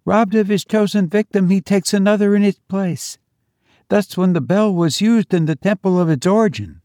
Robbed 0.06 0.36
of 0.36 0.48
his 0.48 0.66
chosen 0.66 1.08
victim, 1.08 1.50
he 1.50 1.62
takes 1.62 1.94
another 1.94 2.36
in 2.36 2.44
its 2.44 2.60
place. 2.68 3.18
Thus, 3.92 4.16
when 4.16 4.32
the 4.32 4.40
bell 4.40 4.74
was 4.74 5.02
used 5.02 5.34
in 5.34 5.48
the 5.48 5.56
temple 5.58 6.00
of 6.00 6.08
its 6.08 6.26
origin, 6.26 6.80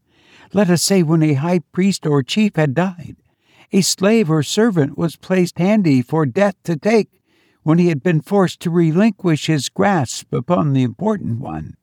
let 0.51 0.69
us 0.69 0.83
say 0.83 1.03
when 1.03 1.23
a 1.23 1.35
high 1.35 1.59
priest 1.71 2.05
or 2.05 2.21
chief 2.21 2.57
had 2.57 2.75
died, 2.75 3.15
a 3.71 3.79
slave 3.79 4.29
or 4.29 4.43
servant 4.43 4.97
was 4.97 5.15
placed 5.15 5.57
handy 5.57 6.01
for 6.01 6.25
death 6.25 6.55
to 6.65 6.75
take 6.75 7.21
when 7.63 7.77
he 7.77 7.87
had 7.87 8.03
been 8.03 8.19
forced 8.19 8.59
to 8.59 8.69
relinquish 8.69 9.45
his 9.45 9.69
grasp 9.69 10.33
upon 10.33 10.73
the 10.73 10.83
important 10.83 11.39
one. 11.39 11.77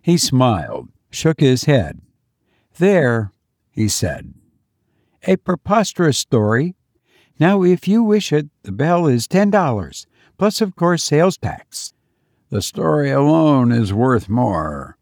He 0.00 0.16
smiled, 0.16 0.88
shook 1.10 1.40
his 1.40 1.64
head. 1.64 2.00
There, 2.78 3.30
he 3.72 3.88
said. 3.88 4.32
A 5.24 5.36
preposterous 5.36 6.16
story. 6.16 6.76
Now, 7.38 7.62
if 7.62 7.86
you 7.86 8.02
wish 8.02 8.32
it, 8.32 8.48
the 8.62 8.72
bell 8.72 9.06
is 9.06 9.28
ten 9.28 9.50
dollars, 9.50 10.06
plus, 10.38 10.62
of 10.62 10.76
course, 10.76 11.04
sales 11.04 11.36
tax. 11.36 11.92
The 12.52 12.60
story 12.60 13.10
alone 13.10 13.72
is 13.72 13.94
worth 13.94 14.28
more, 14.28 14.98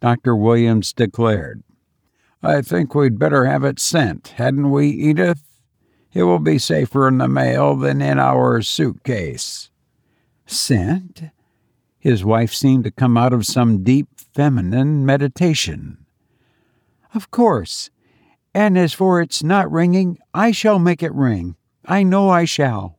Dr. 0.00 0.34
Williams 0.34 0.94
declared. 0.94 1.62
I 2.42 2.62
think 2.62 2.94
we'd 2.94 3.18
better 3.18 3.44
have 3.44 3.64
it 3.64 3.78
sent, 3.78 4.28
hadn't 4.28 4.70
we, 4.70 4.88
Edith? 4.88 5.42
It 6.14 6.22
will 6.22 6.38
be 6.38 6.56
safer 6.56 7.06
in 7.06 7.18
the 7.18 7.28
mail 7.28 7.76
than 7.76 8.00
in 8.00 8.18
our 8.18 8.62
suitcase. 8.62 9.68
Sent? 10.46 11.24
His 11.98 12.24
wife 12.24 12.54
seemed 12.54 12.84
to 12.84 12.90
come 12.90 13.18
out 13.18 13.34
of 13.34 13.44
some 13.44 13.84
deep 13.84 14.08
feminine 14.32 15.04
meditation. 15.04 16.06
Of 17.12 17.30
course. 17.30 17.90
And 18.54 18.78
as 18.78 18.94
for 18.94 19.20
its 19.20 19.42
not 19.42 19.70
ringing, 19.70 20.16
I 20.32 20.50
shall 20.50 20.78
make 20.78 21.02
it 21.02 21.12
ring. 21.12 21.56
I 21.84 22.04
know 22.04 22.30
I 22.30 22.46
shall. 22.46 22.95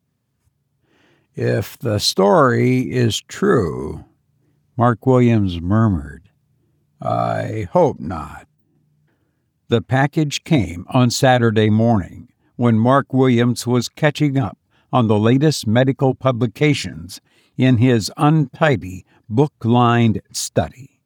If 1.38 1.77
the 1.77 2.00
story 2.00 2.91
is 2.91 3.22
true, 3.22 4.06
Mark 4.75 5.06
Williams 5.06 5.62
murmured, 5.62 6.32
I 7.00 7.67
hope 7.72 8.00
not. 8.00 8.48
The 9.67 9.84
package 9.84 10.44
came 10.44 10.88
on 10.89 11.12
Saturday 11.12 11.70
morning 11.70 12.29
when 12.56 12.79
Mark 12.79 13.13
Williams 13.13 13.67
was 13.67 13.88
catching 13.88 14.36
up 14.36 14.58
on 14.91 15.08
the 15.08 15.20
latest 15.20 15.67
medical 15.67 16.15
publications 16.15 17.22
in 17.56 17.77
his 17.77 18.12
untidy, 18.17 19.06
book 19.29 19.53
lined 19.63 20.24
study. 20.32 21.01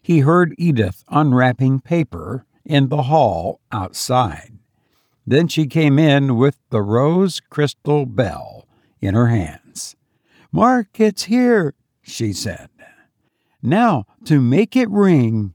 He 0.00 0.20
heard 0.20 0.54
Edith 0.56 1.04
unwrapping 1.10 1.80
paper 1.80 2.46
in 2.64 2.88
the 2.88 3.02
hall 3.02 3.60
outside. 3.70 4.56
Then 5.26 5.46
she 5.46 5.66
came 5.66 5.98
in 5.98 6.38
with 6.38 6.56
the 6.70 6.80
rose 6.80 7.38
crystal 7.50 8.06
bell 8.06 8.66
in 9.02 9.12
her 9.12 9.26
hands. 9.26 9.63
Mark, 10.54 11.00
it's 11.00 11.24
here, 11.24 11.74
she 12.00 12.32
said. 12.32 12.68
Now, 13.60 14.06
to 14.24 14.40
make 14.40 14.76
it 14.76 14.88
ring. 14.88 15.52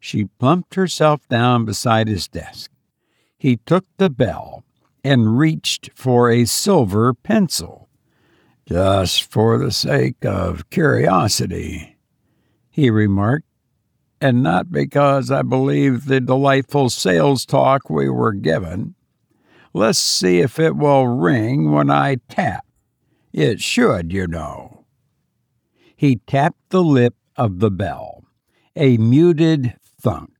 She 0.00 0.24
plumped 0.24 0.74
herself 0.74 1.28
down 1.28 1.64
beside 1.64 2.08
his 2.08 2.26
desk. 2.26 2.72
He 3.38 3.58
took 3.58 3.84
the 3.98 4.10
bell 4.10 4.64
and 5.04 5.38
reached 5.38 5.90
for 5.94 6.28
a 6.28 6.44
silver 6.44 7.14
pencil. 7.14 7.88
Just 8.66 9.22
for 9.22 9.58
the 9.58 9.70
sake 9.70 10.24
of 10.24 10.70
curiosity, 10.70 11.96
he 12.68 12.90
remarked, 12.90 13.46
and 14.20 14.42
not 14.42 14.72
because 14.72 15.30
I 15.30 15.42
believe 15.42 16.06
the 16.06 16.20
delightful 16.20 16.90
sales 16.90 17.46
talk 17.46 17.88
we 17.88 18.08
were 18.08 18.32
given. 18.32 18.96
Let's 19.72 20.00
see 20.00 20.40
if 20.40 20.58
it 20.58 20.74
will 20.74 21.06
ring 21.06 21.70
when 21.70 21.90
I 21.90 22.16
tap. 22.28 22.65
It 23.36 23.60
should, 23.60 24.14
you 24.14 24.26
know. 24.26 24.86
He 25.94 26.16
tapped 26.26 26.70
the 26.70 26.82
lip 26.82 27.14
of 27.36 27.58
the 27.58 27.70
bell. 27.70 28.24
A 28.74 28.96
muted 28.96 29.74
thunk 30.00 30.30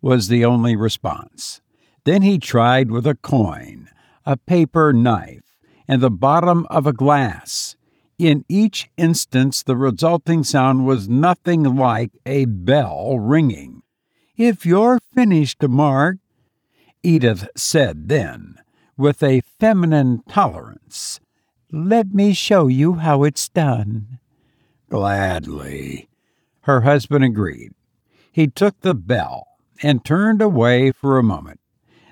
was 0.00 0.28
the 0.28 0.44
only 0.44 0.76
response. 0.76 1.60
Then 2.04 2.22
he 2.22 2.38
tried 2.38 2.92
with 2.92 3.08
a 3.08 3.16
coin, 3.16 3.88
a 4.24 4.36
paper 4.36 4.92
knife, 4.92 5.58
and 5.88 6.00
the 6.00 6.12
bottom 6.12 6.64
of 6.70 6.86
a 6.86 6.92
glass. 6.92 7.74
In 8.20 8.44
each 8.48 8.88
instance, 8.96 9.64
the 9.64 9.76
resulting 9.76 10.44
sound 10.44 10.86
was 10.86 11.08
nothing 11.08 11.64
like 11.64 12.12
a 12.24 12.44
bell 12.44 13.18
ringing. 13.18 13.82
If 14.36 14.64
you're 14.64 15.00
finished, 15.12 15.60
Mark, 15.64 16.18
Edith 17.02 17.48
said 17.56 18.08
then, 18.08 18.60
with 18.96 19.24
a 19.24 19.42
feminine 19.58 20.22
tolerance, 20.28 21.18
let 21.70 22.12
me 22.12 22.32
show 22.32 22.66
you 22.66 22.94
how 22.94 23.24
it's 23.24 23.48
done. 23.48 24.18
Gladly, 24.90 26.08
her 26.62 26.82
husband 26.82 27.24
agreed. 27.24 27.72
He 28.32 28.46
took 28.46 28.80
the 28.80 28.94
bell 28.94 29.46
and 29.82 30.04
turned 30.04 30.40
away 30.40 30.92
for 30.92 31.18
a 31.18 31.22
moment. 31.22 31.60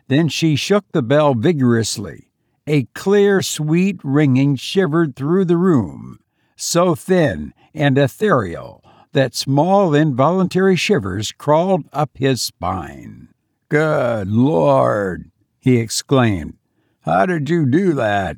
Then 0.09 0.29
she 0.29 0.57
shook 0.57 0.85
the 0.93 1.03
bell 1.03 1.35
vigorously. 1.35 2.31
A 2.67 2.85
clear, 2.95 3.43
sweet 3.43 4.01
ringing 4.03 4.57
shivered 4.57 5.15
through 5.15 5.45
the 5.45 5.57
room, 5.57 6.19
so 6.57 6.95
thin 6.95 7.55
and 7.73 7.97
ethereal 7.97 8.83
that 9.13 9.35
small, 9.35 9.95
involuntary 9.95 10.77
shivers 10.77 11.33
crawled 11.33 11.85
up 11.93 12.11
his 12.15 12.43
spine. 12.43 13.29
Good 13.69 14.29
Lord! 14.29 15.31
he 15.59 15.79
exclaimed. 15.79 16.59
How 17.01 17.25
did 17.25 17.49
you 17.49 17.67
do 17.67 17.95
that? 17.95 18.37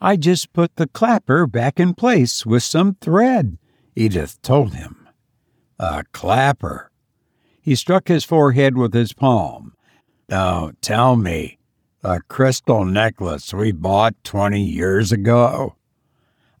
I 0.00 0.16
just 0.16 0.52
put 0.52 0.76
the 0.76 0.86
clapper 0.86 1.46
back 1.46 1.80
in 1.80 1.94
place 1.94 2.44
with 2.44 2.62
some 2.62 2.96
thread, 3.00 3.58
Edith 3.94 4.40
told 4.42 4.74
him. 4.74 5.08
A 5.78 6.04
clapper? 6.12 6.90
He 7.60 7.74
struck 7.74 8.08
his 8.08 8.24
forehead 8.24 8.76
with 8.76 8.92
his 8.92 9.12
palm. 9.12 9.74
Don't 10.28 10.80
tell 10.82 11.16
me. 11.16 11.58
A 12.02 12.20
crystal 12.20 12.84
necklace 12.84 13.54
we 13.54 13.72
bought 13.72 14.14
20 14.24 14.62
years 14.62 15.10
ago? 15.12 15.76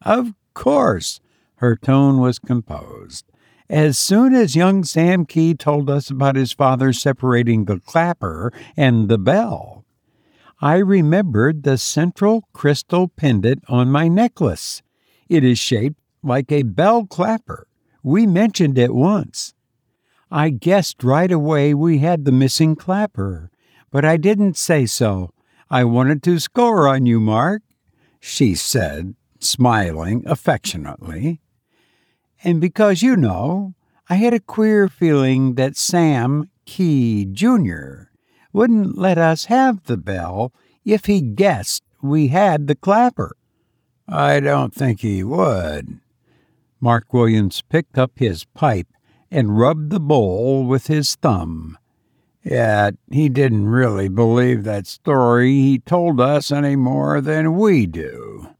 Of 0.00 0.32
course. 0.54 1.20
Her 1.56 1.76
tone 1.76 2.18
was 2.20 2.38
composed. 2.38 3.26
As 3.68 3.98
soon 3.98 4.34
as 4.34 4.56
young 4.56 4.84
Sam 4.84 5.24
Key 5.24 5.54
told 5.54 5.88
us 5.88 6.10
about 6.10 6.36
his 6.36 6.52
father 6.52 6.92
separating 6.92 7.64
the 7.64 7.80
clapper 7.80 8.52
and 8.76 9.08
the 9.08 9.18
bell, 9.18 9.83
I 10.60 10.76
remembered 10.76 11.62
the 11.62 11.78
central 11.78 12.48
crystal 12.52 13.08
pendant 13.08 13.64
on 13.68 13.90
my 13.90 14.08
necklace. 14.08 14.82
It 15.28 15.44
is 15.44 15.58
shaped 15.58 15.98
like 16.22 16.50
a 16.52 16.62
bell 16.62 17.06
clapper. 17.06 17.66
We 18.02 18.26
mentioned 18.26 18.78
it 18.78 18.94
once. 18.94 19.54
I 20.30 20.50
guessed 20.50 21.04
right 21.04 21.30
away 21.30 21.74
we 21.74 21.98
had 21.98 22.24
the 22.24 22.32
missing 22.32 22.76
clapper, 22.76 23.50
but 23.90 24.04
I 24.04 24.16
didn't 24.16 24.56
say 24.56 24.86
so. 24.86 25.30
I 25.70 25.84
wanted 25.84 26.22
to 26.24 26.38
score 26.38 26.88
on 26.88 27.06
you, 27.06 27.20
Mark, 27.20 27.62
she 28.20 28.54
said, 28.54 29.14
smiling 29.38 30.22
affectionately. 30.26 31.40
And 32.42 32.60
because 32.60 33.02
you 33.02 33.16
know, 33.16 33.74
I 34.08 34.16
had 34.16 34.34
a 34.34 34.40
queer 34.40 34.88
feeling 34.88 35.54
that 35.54 35.76
Sam 35.76 36.50
Key 36.66 37.24
Jr. 37.24 38.10
wouldn't 38.54 38.96
let 38.96 39.18
us 39.18 39.46
have 39.46 39.82
the 39.84 39.98
bell 39.98 40.52
if 40.84 41.04
he 41.04 41.20
guessed 41.20 41.82
we 42.00 42.28
had 42.28 42.66
the 42.66 42.74
clapper. 42.74 43.36
I 44.08 44.40
don't 44.40 44.72
think 44.72 45.00
he 45.00 45.22
would. 45.24 46.00
Mark 46.80 47.12
Williams 47.12 47.62
picked 47.62 47.98
up 47.98 48.12
his 48.16 48.44
pipe 48.44 48.88
and 49.30 49.58
rubbed 49.58 49.90
the 49.90 50.00
bowl 50.00 50.64
with 50.64 50.86
his 50.86 51.16
thumb. 51.16 51.76
Yet 52.44 52.94
he 53.10 53.28
didn't 53.28 53.68
really 53.68 54.08
believe 54.08 54.64
that 54.64 54.86
story 54.86 55.52
he 55.52 55.78
told 55.78 56.20
us 56.20 56.52
any 56.52 56.76
more 56.76 57.20
than 57.20 57.56
we 57.56 57.86
do. 57.86 58.50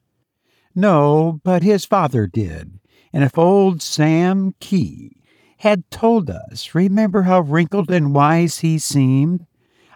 No, 0.74 1.40
but 1.44 1.62
his 1.62 1.84
father 1.84 2.26
did. 2.26 2.80
And 3.12 3.22
if 3.22 3.38
old 3.38 3.80
Sam 3.80 4.54
Key 4.58 5.18
had 5.58 5.88
told 5.90 6.30
us, 6.30 6.74
remember 6.74 7.22
how 7.22 7.40
wrinkled 7.40 7.90
and 7.90 8.12
wise 8.12 8.58
he 8.58 8.78
seemed? 8.78 9.46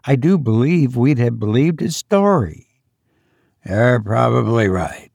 I 0.08 0.16
do 0.16 0.38
believe 0.38 0.96
we'd 0.96 1.18
have 1.18 1.38
believed 1.38 1.80
his 1.80 1.94
story. 1.94 2.66
You're 3.62 4.00
probably 4.00 4.66
right. 4.66 5.10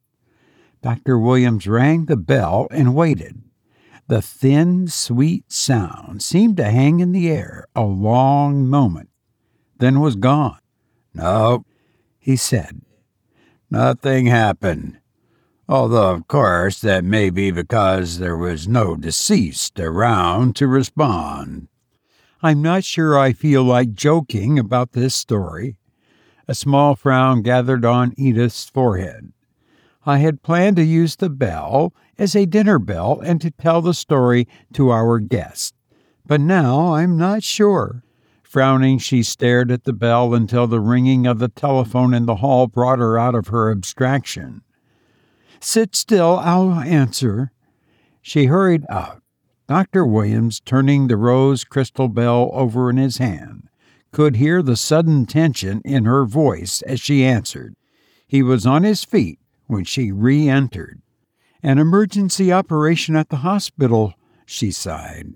Dr. 0.84 1.18
Williams 1.18 1.66
rang 1.66 2.06
the 2.06 2.16
bell 2.16 2.68
and 2.70 2.94
waited. 2.94 3.42
The 4.08 4.22
thin, 4.22 4.88
sweet 4.88 5.52
sound 5.52 6.22
seemed 6.22 6.58
to 6.58 6.66
hang 6.66 7.00
in 7.00 7.12
the 7.12 7.28
air 7.32 7.66
a 7.76 7.82
long 7.82 8.68
moment, 8.68 9.10
then 9.80 10.00
was 10.00 10.16
gone. 10.16 10.60
No, 11.12 11.66
he 12.20 12.36
said. 12.36 12.84
Nothing 13.72 14.28
happened. 14.28 15.00
Although, 15.68 16.12
of 16.12 16.28
course, 16.28 16.80
that 16.82 17.04
may 17.04 17.32
be 17.32 17.50
because 17.50 18.20
there 18.20 18.38
was 18.38 18.68
no 18.68 18.96
deceased 18.96 19.80
around 19.80 20.56
to 20.58 20.68
respond. 20.68 21.68
I'm 22.46 22.62
not 22.62 22.84
sure 22.84 23.18
I 23.18 23.32
feel 23.32 23.64
like 23.64 23.94
joking 23.94 24.60
about 24.60 24.92
this 24.92 25.16
story. 25.16 25.78
A 26.46 26.54
small 26.54 26.94
frown 26.94 27.42
gathered 27.42 27.86
on 27.86 28.14
Edith's 28.18 28.70
forehead. 28.70 29.32
I 30.06 30.18
had 30.18 30.44
planned 30.44 30.76
to 30.76 30.84
use 30.84 31.16
the 31.16 31.30
bell 31.30 31.94
as 32.20 32.36
a 32.36 32.46
dinner 32.46 32.80
bell 32.80 33.22
and 33.24 33.40
to 33.40 33.50
tell 33.50 33.82
the 33.82 33.94
story 33.94 34.46
to 34.74 34.92
our 34.92 35.20
guest, 35.20 35.74
But 36.26 36.42
now 36.42 36.96
I'm 36.96 37.18
not 37.18 37.44
sure. 37.44 38.04
Frowning, 38.44 38.98
she 38.98 39.24
stared 39.24 39.72
at 39.72 39.86
the 39.86 39.94
bell 39.94 40.34
until 40.34 40.68
the 40.68 40.82
ringing 40.82 41.26
of 41.26 41.40
the 41.40 41.48
telephone 41.48 42.14
in 42.14 42.26
the 42.26 42.36
hall 42.36 42.68
brought 42.68 43.00
her 43.00 43.18
out 43.18 43.36
of 43.36 43.48
her 43.48 43.72
abstraction. 43.72 44.64
Sit 45.62 45.96
still, 45.96 46.40
I'll 46.40 46.74
answer. 46.74 47.54
She 48.22 48.46
hurried 48.46 48.84
out. 48.90 49.23
Dr. 49.68 50.06
Williams, 50.06 50.60
turning 50.60 51.08
the 51.08 51.18
rose 51.18 51.64
crystal 51.64 52.10
bell 52.10 52.50
over 52.54 52.90
in 52.90 52.98
his 52.98 53.18
hand, 53.18 53.70
could 54.12 54.36
hear 54.36 54.62
the 54.62 54.76
sudden 54.76 55.26
tension 55.26 55.82
in 55.86 56.06
her 56.06 56.26
voice 56.26 56.82
as 56.84 57.00
she 57.00 57.24
answered. 57.24 57.76
He 58.28 58.44
was 58.44 58.66
on 58.66 58.84
his 58.84 59.04
feet 59.04 59.40
when 59.68 59.86
she 59.86 60.12
re 60.12 60.50
entered. 60.50 61.02
An 61.62 61.80
emergency 61.80 62.52
operation 62.52 63.16
at 63.16 63.30
the 63.30 63.38
hospital, 63.38 64.14
she 64.46 64.70
sighed. 64.70 65.34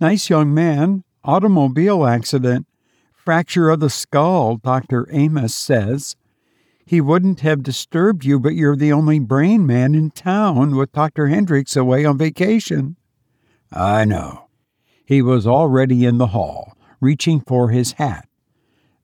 Nice 0.00 0.28
young 0.28 0.52
man, 0.52 1.04
automobile 1.22 2.04
accident, 2.04 2.66
fracture 3.14 3.70
of 3.70 3.80
the 3.80 3.88
skull, 3.88 4.56
Dr. 4.56 5.06
Amos 5.10 5.54
says. 5.54 6.16
He 6.84 7.00
wouldn't 7.00 7.40
have 7.40 7.62
disturbed 7.62 8.24
you, 8.24 8.38
but 8.38 8.54
you're 8.54 8.76
the 8.76 8.92
only 8.92 9.20
brain 9.20 9.64
man 9.64 9.94
in 9.94 10.10
town 10.10 10.76
with 10.76 10.92
Dr. 10.92 11.28
Hendricks 11.28 11.76
away 11.76 12.04
on 12.04 12.18
vacation. 12.18 12.96
I 13.74 14.04
know. 14.04 14.48
He 15.04 15.20
was 15.20 15.46
already 15.46 16.04
in 16.04 16.18
the 16.18 16.28
hall, 16.28 16.76
reaching 17.00 17.40
for 17.40 17.70
his 17.70 17.92
hat. 17.92 18.28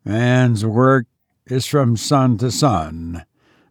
Man's 0.04 0.64
work 0.64 1.06
is 1.46 1.66
from 1.66 1.96
sun 1.96 2.38
to 2.38 2.50
sun, 2.52 3.24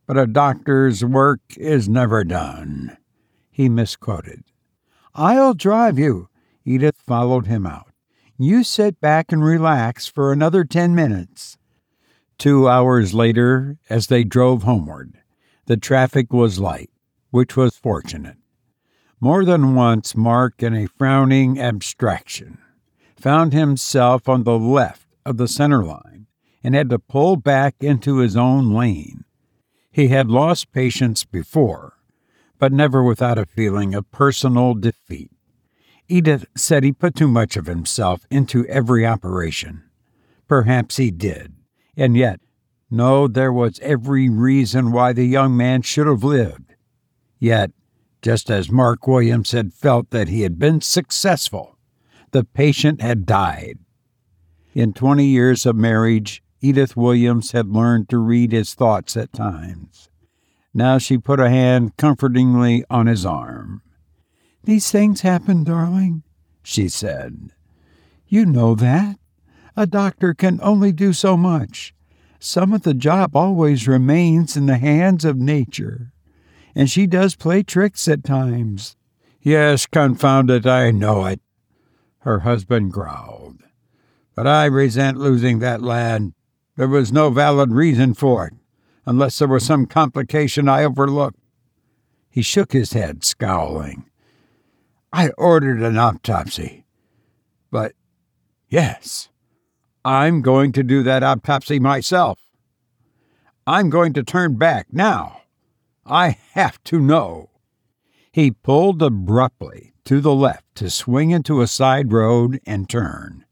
but 0.05 0.17
a 0.17 0.27
doctor's 0.27 1.03
work 1.03 1.39
is 1.55 1.87
never 1.87 2.23
done. 2.23 2.97
He 3.49 3.69
misquoted. 3.69 4.43
I'll 5.15 5.53
drive 5.53 5.97
you. 5.97 6.27
Edith 6.65 6.97
followed 6.97 7.47
him 7.47 7.65
out. 7.65 7.87
You 8.37 8.63
sit 8.63 8.99
back 8.99 9.31
and 9.31 9.43
relax 9.43 10.07
for 10.07 10.31
another 10.31 10.63
ten 10.63 10.93
minutes. 10.93 11.57
Two 12.37 12.67
hours 12.67 13.13
later, 13.13 13.77
as 13.89 14.07
they 14.07 14.23
drove 14.23 14.63
homeward, 14.63 15.19
the 15.65 15.77
traffic 15.77 16.31
was 16.31 16.59
light, 16.59 16.89
which 17.31 17.55
was 17.57 17.77
fortunate. 17.77 18.38
More 19.21 19.43
than 19.43 19.75
once, 19.75 20.15
Mark, 20.15 20.63
in 20.63 20.73
a 20.73 20.87
frowning 20.87 21.59
abstraction, 21.59 22.57
found 23.17 23.51
himself 23.51 24.29
on 24.29 24.43
the 24.43 24.57
left 24.57 25.07
of 25.25 25.35
the 25.35 25.47
center 25.47 25.83
line 25.83 26.27
and 26.63 26.73
had 26.73 26.89
to 26.89 26.99
pull 26.99 27.35
back 27.35 27.75
into 27.81 28.17
his 28.17 28.37
own 28.37 28.73
lane. 28.73 29.25
He 29.91 30.07
had 30.07 30.29
lost 30.29 30.71
patience 30.71 31.25
before, 31.25 31.97
but 32.57 32.71
never 32.71 33.03
without 33.03 33.37
a 33.37 33.45
feeling 33.45 33.93
of 33.93 34.09
personal 34.11 34.73
defeat. 34.73 35.31
Edith 36.07 36.45
said 36.55 36.83
he 36.83 36.91
put 36.91 37.15
too 37.15 37.27
much 37.27 37.57
of 37.57 37.65
himself 37.65 38.25
into 38.31 38.65
every 38.67 39.05
operation. 39.05 39.83
Perhaps 40.47 40.97
he 40.97 41.11
did. 41.11 41.53
And 41.97 42.15
yet, 42.15 42.39
no, 42.89 43.27
there 43.27 43.53
was 43.53 43.79
every 43.81 44.29
reason 44.29 44.91
why 44.91 45.13
the 45.13 45.25
young 45.25 45.55
man 45.55 45.81
should 45.81 46.07
have 46.07 46.23
lived. 46.23 46.75
Yet, 47.37 47.71
just 48.21 48.49
as 48.49 48.71
Mark 48.71 49.07
Williams 49.07 49.51
had 49.51 49.73
felt 49.73 50.09
that 50.09 50.27
he 50.27 50.41
had 50.41 50.59
been 50.59 50.81
successful, 50.81 51.77
the 52.31 52.43
patient 52.43 53.01
had 53.01 53.25
died. 53.25 53.79
In 54.73 54.93
20 54.93 55.25
years 55.25 55.65
of 55.65 55.75
marriage, 55.75 56.43
Edith 56.61 56.95
Williams 56.95 57.51
had 57.51 57.69
learned 57.69 58.09
to 58.09 58.17
read 58.17 58.51
his 58.51 58.73
thoughts 58.73 59.15
at 59.15 59.33
times. 59.33 60.09
Now 60.73 60.97
she 60.97 61.17
put 61.17 61.39
a 61.39 61.49
hand 61.49 61.97
comfortingly 61.97 62.83
on 62.89 63.07
his 63.07 63.25
arm. 63.25 63.81
These 64.63 64.91
things 64.91 65.21
happen, 65.21 65.63
darling, 65.63 66.23
she 66.63 66.89
said. 66.89 67.51
You 68.27 68.45
know 68.45 68.75
that. 68.75 69.17
A 69.75 69.87
doctor 69.87 70.33
can 70.33 70.59
only 70.61 70.91
do 70.91 71.13
so 71.13 71.37
much. 71.37 71.93
Some 72.39 72.73
of 72.73 72.83
the 72.83 72.93
job 72.93 73.35
always 73.35 73.87
remains 73.87 74.55
in 74.55 74.65
the 74.65 74.77
hands 74.77 75.25
of 75.25 75.37
nature, 75.37 76.11
and 76.75 76.89
she 76.89 77.07
does 77.07 77.35
play 77.35 77.63
tricks 77.63 78.07
at 78.07 78.23
times. 78.23 78.95
Yes, 79.41 79.85
confound 79.85 80.49
it, 80.49 80.65
I 80.65 80.91
know 80.91 81.25
it, 81.25 81.41
her 82.19 82.39
husband 82.39 82.91
growled. 82.91 83.63
But 84.35 84.47
I 84.47 84.65
resent 84.65 85.17
losing 85.17 85.59
that 85.59 85.81
lad. 85.81 86.33
There 86.75 86.87
was 86.87 87.11
no 87.11 87.29
valid 87.29 87.71
reason 87.71 88.13
for 88.13 88.47
it, 88.47 88.53
unless 89.05 89.39
there 89.39 89.47
was 89.47 89.65
some 89.65 89.85
complication 89.85 90.69
I 90.69 90.83
overlooked. 90.83 91.39
He 92.29 92.41
shook 92.41 92.71
his 92.71 92.93
head, 92.93 93.23
scowling. 93.23 94.05
I 95.11 95.29
ordered 95.37 95.81
an 95.81 95.97
autopsy. 95.97 96.85
But, 97.71 97.93
yes, 98.69 99.29
I'm 100.05 100.41
going 100.41 100.71
to 100.73 100.83
do 100.83 101.03
that 101.03 101.23
autopsy 101.23 101.79
myself. 101.79 102.39
I'm 103.67 103.89
going 103.89 104.13
to 104.13 104.23
turn 104.23 104.55
back 104.55 104.87
now. 104.91 105.41
I 106.09 106.37
have 106.53 106.83
to 106.85 106.99
know. 106.99 107.51
He 108.31 108.51
pulled 108.51 109.01
abruptly 109.03 109.93
to 110.05 110.19
the 110.19 110.33
left 110.33 110.73
to 110.75 110.89
swing 110.89 111.29
into 111.29 111.61
a 111.61 111.67
side 111.67 112.11
road 112.11 112.59
and 112.65 112.89
turn. 112.89 113.45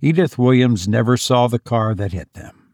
Edith 0.00 0.38
Williams 0.38 0.88
never 0.88 1.16
saw 1.16 1.46
the 1.46 1.58
car 1.58 1.94
that 1.94 2.12
hit 2.12 2.32
them. 2.32 2.72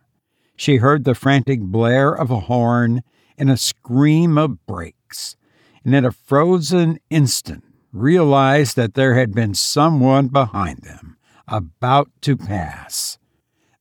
She 0.57 0.77
heard 0.77 1.05
the 1.05 1.15
frantic 1.15 1.61
blare 1.61 2.13
of 2.13 2.31
a 2.31 2.41
horn 2.41 3.03
and 3.37 3.51
a 3.51 3.57
scream 3.57 4.39
of 4.39 4.65
brakes, 4.67 5.37
and 5.85 5.95
in 5.95 6.05
a 6.05 6.13
frozen 6.13 6.99
instant 7.11 7.65
realized 7.93 8.77
that 8.77 8.95
there 8.95 9.15
had 9.15 9.35
been 9.35 9.55
someone 9.55 10.29
behind 10.29 10.83
them 10.83 11.17
about 11.47 12.11
to 12.21 12.37
pass. 12.37 13.19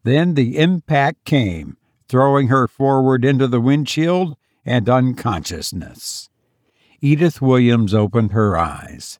Then 0.03 0.33
the 0.33 0.57
impact 0.57 1.25
came, 1.25 1.77
throwing 2.07 2.47
her 2.47 2.67
forward 2.67 3.25
into 3.25 3.47
the 3.47 3.61
windshield 3.61 4.37
and 4.67 4.89
unconsciousness. 4.89 6.29
Edith 7.01 7.41
Williams 7.41 7.93
opened 7.93 8.33
her 8.33 8.57
eyes. 8.57 9.17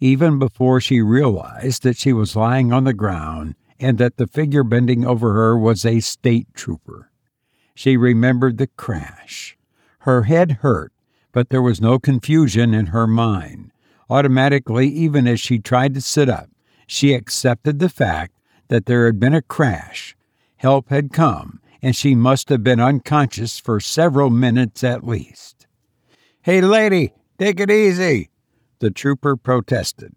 Even 0.00 0.38
before 0.38 0.80
she 0.80 1.00
realized 1.00 1.82
that 1.82 1.96
she 1.96 2.12
was 2.12 2.36
lying 2.36 2.72
on 2.72 2.84
the 2.84 2.92
ground 2.92 3.54
and 3.80 3.98
that 3.98 4.16
the 4.16 4.26
figure 4.26 4.62
bending 4.62 5.06
over 5.06 5.32
her 5.32 5.56
was 5.56 5.86
a 5.86 6.00
state 6.00 6.46
trooper, 6.54 7.10
she 7.74 7.96
remembered 7.96 8.58
the 8.58 8.66
crash. 8.66 9.56
Her 10.00 10.24
head 10.24 10.58
hurt, 10.60 10.92
but 11.32 11.48
there 11.48 11.62
was 11.62 11.80
no 11.80 11.98
confusion 11.98 12.74
in 12.74 12.86
her 12.86 13.06
mind. 13.06 13.70
Automatically, 14.10 14.88
even 14.88 15.26
as 15.26 15.40
she 15.40 15.58
tried 15.58 15.94
to 15.94 16.00
sit 16.00 16.28
up, 16.28 16.50
she 16.86 17.14
accepted 17.14 17.78
the 17.78 17.88
fact 17.88 18.34
that 18.68 18.84
there 18.86 19.06
had 19.06 19.18
been 19.18 19.34
a 19.34 19.40
crash. 19.40 20.16
Help 20.56 20.90
had 20.90 21.12
come, 21.12 21.60
and 21.82 21.96
she 21.96 22.14
must 22.14 22.48
have 22.48 22.62
been 22.62 22.80
unconscious 22.80 23.58
for 23.58 23.80
several 23.80 24.30
minutes 24.30 24.84
at 24.84 25.04
least. 25.04 25.66
Hey, 26.42 26.60
lady, 26.60 27.12
take 27.38 27.58
it 27.60 27.70
easy, 27.70 28.30
the 28.78 28.90
trooper 28.90 29.36
protested. 29.36 30.14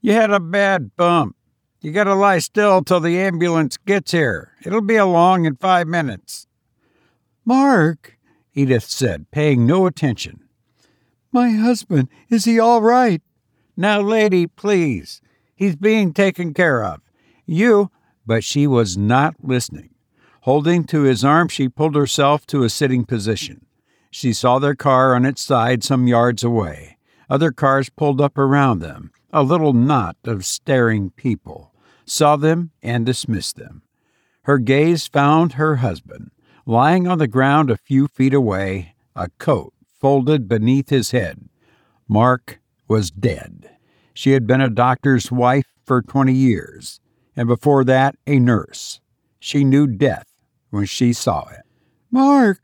You 0.00 0.12
had 0.12 0.30
a 0.30 0.40
bad 0.40 0.94
bump. 0.96 1.36
You 1.80 1.92
gotta 1.92 2.14
lie 2.14 2.38
still 2.38 2.82
till 2.82 3.00
the 3.00 3.18
ambulance 3.18 3.76
gets 3.76 4.12
here. 4.12 4.52
It'll 4.64 4.80
be 4.80 4.96
along 4.96 5.44
in 5.44 5.56
five 5.56 5.86
minutes. 5.86 6.46
Mark, 7.44 8.18
Edith 8.54 8.84
said, 8.84 9.30
paying 9.30 9.66
no 9.66 9.86
attention. 9.86 10.40
My 11.32 11.50
husband, 11.50 12.08
is 12.30 12.44
he 12.44 12.58
all 12.58 12.80
right? 12.80 13.22
Now, 13.76 14.00
lady, 14.00 14.46
please. 14.46 15.20
He's 15.54 15.76
being 15.76 16.12
taken 16.12 16.54
care 16.54 16.82
of. 16.82 17.00
You. 17.44 17.90
But 18.24 18.42
she 18.42 18.66
was 18.66 18.96
not 18.96 19.36
listening. 19.42 19.90
Holding 20.46 20.84
to 20.84 21.02
his 21.02 21.24
arm, 21.24 21.48
she 21.48 21.68
pulled 21.68 21.96
herself 21.96 22.46
to 22.46 22.62
a 22.62 22.70
sitting 22.70 23.04
position. 23.04 23.66
She 24.12 24.32
saw 24.32 24.60
their 24.60 24.76
car 24.76 25.12
on 25.12 25.24
its 25.24 25.42
side 25.42 25.82
some 25.82 26.06
yards 26.06 26.44
away. 26.44 26.98
Other 27.28 27.50
cars 27.50 27.90
pulled 27.90 28.20
up 28.20 28.38
around 28.38 28.78
them, 28.78 29.10
a 29.32 29.42
little 29.42 29.72
knot 29.72 30.14
of 30.22 30.44
staring 30.44 31.10
people, 31.10 31.74
saw 32.04 32.36
them 32.36 32.70
and 32.80 33.04
dismissed 33.04 33.56
them. 33.56 33.82
Her 34.42 34.58
gaze 34.58 35.08
found 35.08 35.54
her 35.54 35.76
husband, 35.76 36.30
lying 36.64 37.08
on 37.08 37.18
the 37.18 37.26
ground 37.26 37.68
a 37.68 37.76
few 37.76 38.06
feet 38.06 38.32
away, 38.32 38.94
a 39.16 39.30
coat 39.40 39.74
folded 39.98 40.48
beneath 40.48 40.90
his 40.90 41.10
head. 41.10 41.48
Mark 42.06 42.60
was 42.86 43.10
dead. 43.10 43.68
She 44.14 44.30
had 44.30 44.46
been 44.46 44.60
a 44.60 44.70
doctor's 44.70 45.32
wife 45.32 45.66
for 45.84 46.02
20 46.02 46.32
years, 46.32 47.00
and 47.34 47.48
before 47.48 47.82
that, 47.82 48.14
a 48.28 48.38
nurse. 48.38 49.00
She 49.40 49.64
knew 49.64 49.88
death 49.88 50.26
when 50.76 50.84
she 50.84 51.14
saw 51.14 51.48
it. 51.48 51.62
Mark! 52.10 52.60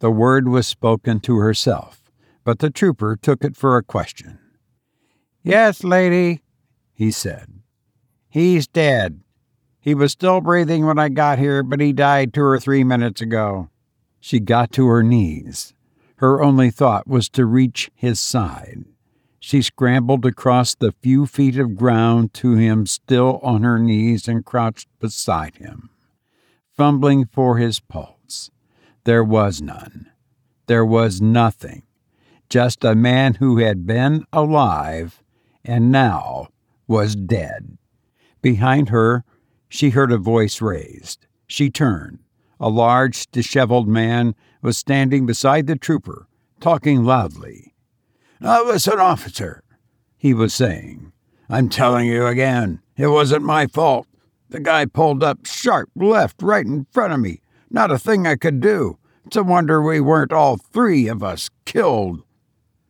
The 0.00 0.10
word 0.10 0.46
was 0.46 0.66
spoken 0.66 1.20
to 1.20 1.38
herself, 1.38 2.02
but 2.44 2.58
the 2.58 2.68
trooper 2.68 3.16
took 3.16 3.42
it 3.42 3.56
for 3.56 3.78
a 3.78 3.82
question. 3.82 4.38
Yes, 5.42 5.82
lady, 5.82 6.42
he 6.92 7.10
said. 7.10 7.62
He's 8.28 8.66
dead. 8.66 9.20
He 9.80 9.94
was 9.94 10.12
still 10.12 10.42
breathing 10.42 10.84
when 10.84 10.98
I 10.98 11.08
got 11.08 11.38
here, 11.38 11.62
but 11.62 11.80
he 11.80 11.94
died 11.94 12.34
two 12.34 12.42
or 12.42 12.60
three 12.60 12.84
minutes 12.84 13.22
ago. 13.22 13.70
She 14.20 14.38
got 14.38 14.70
to 14.72 14.86
her 14.88 15.02
knees. 15.02 15.72
Her 16.16 16.42
only 16.42 16.70
thought 16.70 17.08
was 17.08 17.30
to 17.30 17.46
reach 17.46 17.90
his 17.94 18.20
side. 18.20 18.84
She 19.40 19.62
scrambled 19.62 20.26
across 20.26 20.74
the 20.74 20.92
few 20.92 21.24
feet 21.24 21.58
of 21.58 21.76
ground 21.76 22.34
to 22.34 22.56
him, 22.56 22.84
still 22.84 23.40
on 23.42 23.62
her 23.62 23.78
knees, 23.78 24.28
and 24.28 24.44
crouched 24.44 24.88
beside 25.00 25.56
him 25.56 25.90
fumbling 26.76 27.26
for 27.26 27.58
his 27.58 27.80
pulse. 27.80 28.50
There 29.04 29.24
was 29.24 29.62
none. 29.62 30.10
There 30.66 30.84
was 30.84 31.20
nothing. 31.20 31.82
Just 32.48 32.84
a 32.84 32.94
man 32.94 33.34
who 33.34 33.58
had 33.58 33.86
been 33.86 34.24
alive 34.32 35.22
and 35.64 35.90
now 35.90 36.48
was 36.86 37.16
dead. 37.16 37.78
Behind 38.42 38.90
her, 38.90 39.24
she 39.68 39.90
heard 39.90 40.12
a 40.12 40.18
voice 40.18 40.60
raised. 40.60 41.26
She 41.46 41.70
turned. 41.70 42.20
A 42.60 42.68
large, 42.68 43.30
disheveled 43.30 43.88
man 43.88 44.34
was 44.62 44.78
standing 44.78 45.26
beside 45.26 45.66
the 45.66 45.76
trooper, 45.76 46.28
talking 46.60 47.04
loudly. 47.04 47.74
Now 48.40 48.64
listen, 48.64 48.98
officer, 48.98 49.62
he 50.16 50.32
was 50.32 50.54
saying. 50.54 51.12
I'm 51.48 51.68
telling 51.68 52.06
you 52.06 52.26
again, 52.26 52.80
it 52.96 53.08
wasn't 53.08 53.44
my 53.44 53.66
fault. 53.66 54.06
The 54.48 54.60
guy 54.60 54.86
pulled 54.86 55.22
up 55.22 55.44
sharp 55.44 55.90
left 55.96 56.42
right 56.42 56.64
in 56.64 56.86
front 56.90 57.12
of 57.12 57.20
me. 57.20 57.40
Not 57.70 57.90
a 57.90 57.98
thing 57.98 58.26
I 58.26 58.36
could 58.36 58.60
do. 58.60 58.98
It's 59.24 59.36
a 59.36 59.42
wonder 59.42 59.82
we 59.82 60.00
weren't 60.00 60.32
all 60.32 60.56
three 60.56 61.08
of 61.08 61.22
us 61.22 61.50
killed. 61.64 62.22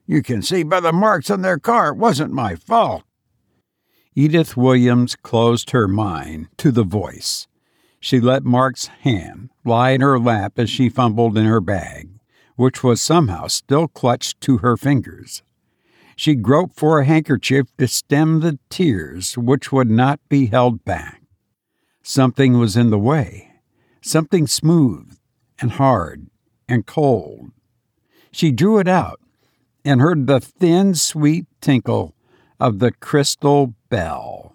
You 0.06 0.22
can 0.22 0.42
see 0.42 0.62
by 0.62 0.80
the 0.80 0.92
marks 0.92 1.30
on 1.30 1.42
their 1.42 1.58
car 1.58 1.88
it 1.88 1.96
wasn't 1.96 2.32
my 2.32 2.54
fault. 2.54 3.02
Edith 4.14 4.56
Williams 4.56 5.16
closed 5.16 5.70
her 5.70 5.88
mind 5.88 6.48
to 6.58 6.70
the 6.70 6.84
voice. 6.84 7.48
She 8.00 8.20
let 8.20 8.44
Mark's 8.44 8.86
hand 8.86 9.50
lie 9.64 9.90
in 9.90 10.00
her 10.00 10.18
lap 10.18 10.58
as 10.58 10.70
she 10.70 10.88
fumbled 10.88 11.36
in 11.36 11.46
her 11.46 11.60
bag, 11.60 12.10
which 12.54 12.84
was 12.84 13.00
somehow 13.00 13.46
still 13.48 13.88
clutched 13.88 14.40
to 14.42 14.58
her 14.58 14.76
fingers. 14.76 15.42
She 16.16 16.34
groped 16.34 16.76
for 16.76 16.98
a 16.98 17.04
handkerchief 17.04 17.66
to 17.78 17.88
stem 17.88 18.40
the 18.40 18.58
tears 18.70 19.36
which 19.36 19.72
would 19.72 19.90
not 19.90 20.20
be 20.28 20.46
held 20.46 20.84
back. 20.84 21.15
Something 22.08 22.56
was 22.60 22.76
in 22.76 22.90
the 22.90 23.00
way, 23.00 23.50
something 24.00 24.46
smooth 24.46 25.18
and 25.58 25.72
hard 25.72 26.28
and 26.68 26.86
cold. 26.86 27.50
She 28.30 28.52
drew 28.52 28.78
it 28.78 28.86
out 28.86 29.20
and 29.84 30.00
heard 30.00 30.28
the 30.28 30.38
thin, 30.38 30.94
sweet 30.94 31.46
tinkle 31.60 32.14
of 32.60 32.78
the 32.78 32.92
crystal 32.92 33.74
bell. 33.88 34.54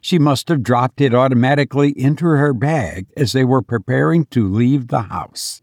She 0.00 0.18
must 0.18 0.48
have 0.48 0.62
dropped 0.62 1.02
it 1.02 1.14
automatically 1.14 1.90
into 1.90 2.24
her 2.24 2.54
bag 2.54 3.06
as 3.18 3.32
they 3.32 3.44
were 3.44 3.60
preparing 3.60 4.24
to 4.30 4.48
leave 4.48 4.88
the 4.88 5.02
house. 5.02 5.60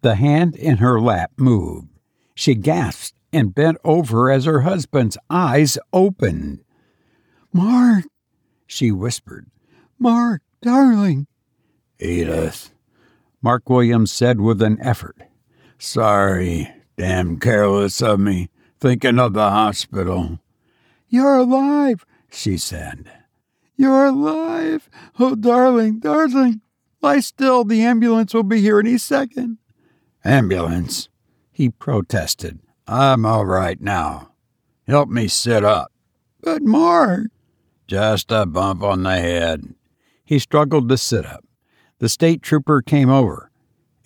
The 0.00 0.14
hand 0.14 0.56
in 0.56 0.78
her 0.78 0.98
lap 0.98 1.32
moved. 1.36 1.88
She 2.34 2.54
gasped 2.54 3.14
and 3.30 3.54
bent 3.54 3.76
over 3.84 4.30
as 4.30 4.46
her 4.46 4.62
husband's 4.62 5.18
eyes 5.28 5.76
opened. 5.92 6.64
Mark, 7.52 8.06
she 8.66 8.90
whispered. 8.90 9.50
Mark, 10.00 10.40
darling. 10.62 11.26
Edith, 11.98 12.72
Mark 13.42 13.68
Williams 13.68 14.10
said 14.10 14.40
with 14.40 14.62
an 14.62 14.78
effort. 14.80 15.18
Sorry, 15.78 16.72
damn 16.96 17.38
careless 17.38 18.00
of 18.00 18.18
me, 18.18 18.48
thinking 18.80 19.18
of 19.18 19.34
the 19.34 19.50
hospital. 19.50 20.40
You're 21.08 21.36
alive, 21.36 22.06
she 22.30 22.56
said. 22.56 23.10
You're 23.76 24.06
alive. 24.06 24.88
Oh, 25.18 25.34
darling, 25.34 26.00
darling. 26.00 26.62
Lie 27.02 27.20
still. 27.20 27.64
The 27.64 27.82
ambulance 27.82 28.32
will 28.32 28.42
be 28.42 28.60
here 28.60 28.78
any 28.80 28.96
second. 28.96 29.58
Ambulance? 30.24 31.10
He 31.50 31.68
protested. 31.68 32.60
I'm 32.86 33.26
all 33.26 33.44
right 33.44 33.80
now. 33.80 34.32
Help 34.86 35.08
me 35.10 35.28
sit 35.28 35.64
up. 35.64 35.92
But, 36.40 36.62
Mark. 36.62 37.30
Just 37.86 38.30
a 38.30 38.46
bump 38.46 38.82
on 38.82 39.02
the 39.02 39.18
head. 39.18 39.74
He 40.30 40.38
struggled 40.38 40.88
to 40.88 40.96
sit 40.96 41.26
up. 41.26 41.44
The 41.98 42.08
state 42.08 42.40
trooper 42.40 42.82
came 42.82 43.10
over. 43.10 43.50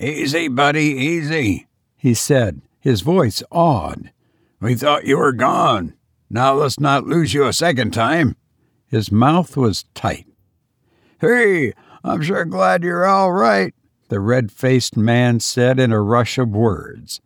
Easy, 0.01 0.49
buddy, 0.49 0.81
easy, 0.81 1.67
he 1.99 2.15
said, 2.15 2.63
his 2.81 3.03
voice 3.03 3.43
awed. 3.53 4.11
We 4.59 4.75
thought 4.75 5.05
you 5.05 5.19
were 5.19 5.35
gone. 5.35 5.93
Now 6.31 6.55
let's 6.55 6.81
not 6.81 7.05
lose 7.05 7.35
you 7.35 7.45
a 7.45 7.53
second 7.53 7.91
time. 7.91 8.37
His 8.87 9.13
mouth 9.13 9.55
was 9.55 9.85
tight. 9.93 10.25
Hey, 11.21 11.75
I'm 12.03 12.23
sure 12.23 12.47
glad 12.47 12.83
you're 12.83 13.05
all 13.05 13.31
right, 13.31 13.75
the 14.09 14.19
red 14.19 14.51
faced 14.51 14.97
man 14.97 15.41
said 15.41 15.79
in 15.79 15.93
a 15.93 16.01
rush 16.01 16.39
of 16.39 16.49
words. 16.49 17.21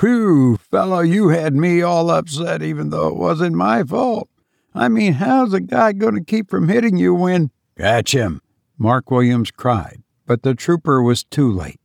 Whew, 0.00 0.58
fellow, 0.58 1.00
you 1.00 1.30
had 1.30 1.54
me 1.54 1.80
all 1.80 2.10
upset 2.10 2.62
even 2.62 2.90
though 2.90 3.08
it 3.08 3.16
wasn't 3.16 3.56
my 3.56 3.84
fault. 3.84 4.28
I 4.74 4.90
mean, 4.90 5.14
how's 5.14 5.54
a 5.54 5.60
guy 5.60 5.92
going 5.92 6.16
to 6.16 6.22
keep 6.22 6.50
from 6.50 6.68
hitting 6.68 6.98
you 6.98 7.14
when. 7.14 7.52
Catch 7.78 8.12
him, 8.12 8.42
Mark 8.76 9.08
Williams 9.08 9.52
cried, 9.52 10.02
but 10.26 10.42
the 10.42 10.54
trooper 10.54 11.00
was 11.00 11.22
too 11.22 11.48
late. 11.48 11.80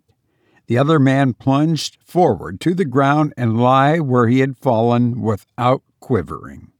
The 0.65 0.77
other 0.77 0.97
man 0.97 1.33
plunged 1.33 1.97
forward 2.03 2.59
to 2.61 2.73
the 2.73 2.85
ground 2.85 3.33
and 3.37 3.61
lay 3.61 3.99
where 3.99 4.27
he 4.27 4.39
had 4.39 4.57
fallen 4.57 5.21
without 5.21 5.83
quivering. 5.99 6.71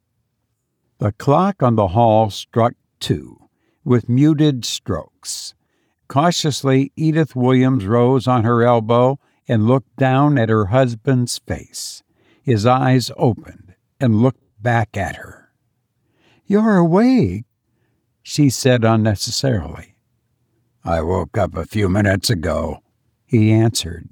The 0.97 1.11
clock 1.11 1.61
on 1.61 1.75
the 1.75 1.89
hall 1.89 2.31
struck 2.31 2.73
two, 2.99 3.49
with 3.83 4.09
muted 4.09 4.65
strokes. 4.65 5.53
Cautiously, 6.07 6.91
Edith 6.95 7.35
Williams 7.35 7.85
rose 7.85 8.27
on 8.27 8.43
her 8.43 8.63
elbow 8.63 9.19
and 9.47 9.67
looked 9.67 9.95
down 9.95 10.39
at 10.39 10.49
her 10.49 10.67
husband's 10.67 11.37
face. 11.37 12.01
His 12.41 12.65
eyes 12.65 13.11
opened 13.15 13.75
and 13.99 14.21
looked 14.23 14.43
back 14.59 14.97
at 14.97 15.17
her. 15.17 15.51
You're 16.45 16.77
awake, 16.77 17.45
she 18.23 18.49
said 18.49 18.83
unnecessarily. 18.83 19.95
I 20.83 21.01
woke 21.01 21.37
up 21.37 21.55
a 21.55 21.65
few 21.65 21.87
minutes 21.87 22.29
ago, 22.29 22.79
he 23.25 23.51
answered. 23.51 24.09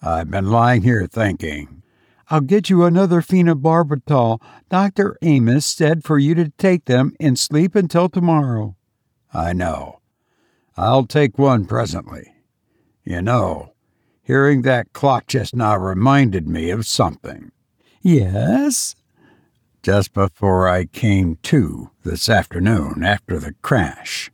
I've 0.00 0.30
been 0.30 0.50
lying 0.50 0.82
here 0.82 1.06
thinking. 1.06 1.82
I'll 2.28 2.40
get 2.40 2.70
you 2.70 2.84
another 2.84 3.20
phenobarbital. 3.20 4.40
Dr. 4.70 5.18
Amos 5.22 5.66
said 5.66 6.04
for 6.04 6.18
you 6.18 6.34
to 6.34 6.50
take 6.50 6.84
them 6.84 7.14
and 7.20 7.38
sleep 7.38 7.74
until 7.74 8.08
tomorrow. 8.08 8.76
I 9.34 9.52
know. 9.52 10.00
I'll 10.76 11.06
take 11.06 11.38
one 11.38 11.66
presently. 11.66 12.34
You 13.04 13.20
know, 13.22 13.72
hearing 14.22 14.62
that 14.62 14.92
clock 14.92 15.26
just 15.26 15.54
now 15.54 15.76
reminded 15.76 16.48
me 16.48 16.70
of 16.70 16.86
something. 16.86 17.52
Yes? 18.00 18.94
Just 19.82 20.12
before 20.12 20.68
I 20.68 20.84
came 20.84 21.38
to 21.42 21.90
this 22.04 22.28
afternoon 22.28 23.02
after 23.02 23.40
the 23.40 23.54
crash, 23.62 24.30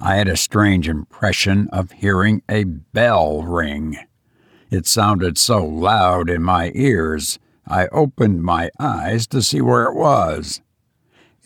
I 0.00 0.16
had 0.16 0.26
a 0.26 0.36
strange 0.36 0.88
impression 0.88 1.68
of 1.70 1.92
hearing 1.92 2.42
a 2.48 2.64
bell 2.64 3.44
ring. 3.44 3.98
It 4.68 4.88
sounded 4.88 5.38
so 5.38 5.64
loud 5.64 6.28
in 6.28 6.42
my 6.42 6.72
ears, 6.74 7.38
I 7.68 7.86
opened 7.92 8.42
my 8.42 8.70
eyes 8.80 9.28
to 9.28 9.42
see 9.42 9.60
where 9.60 9.84
it 9.84 9.94
was. 9.94 10.60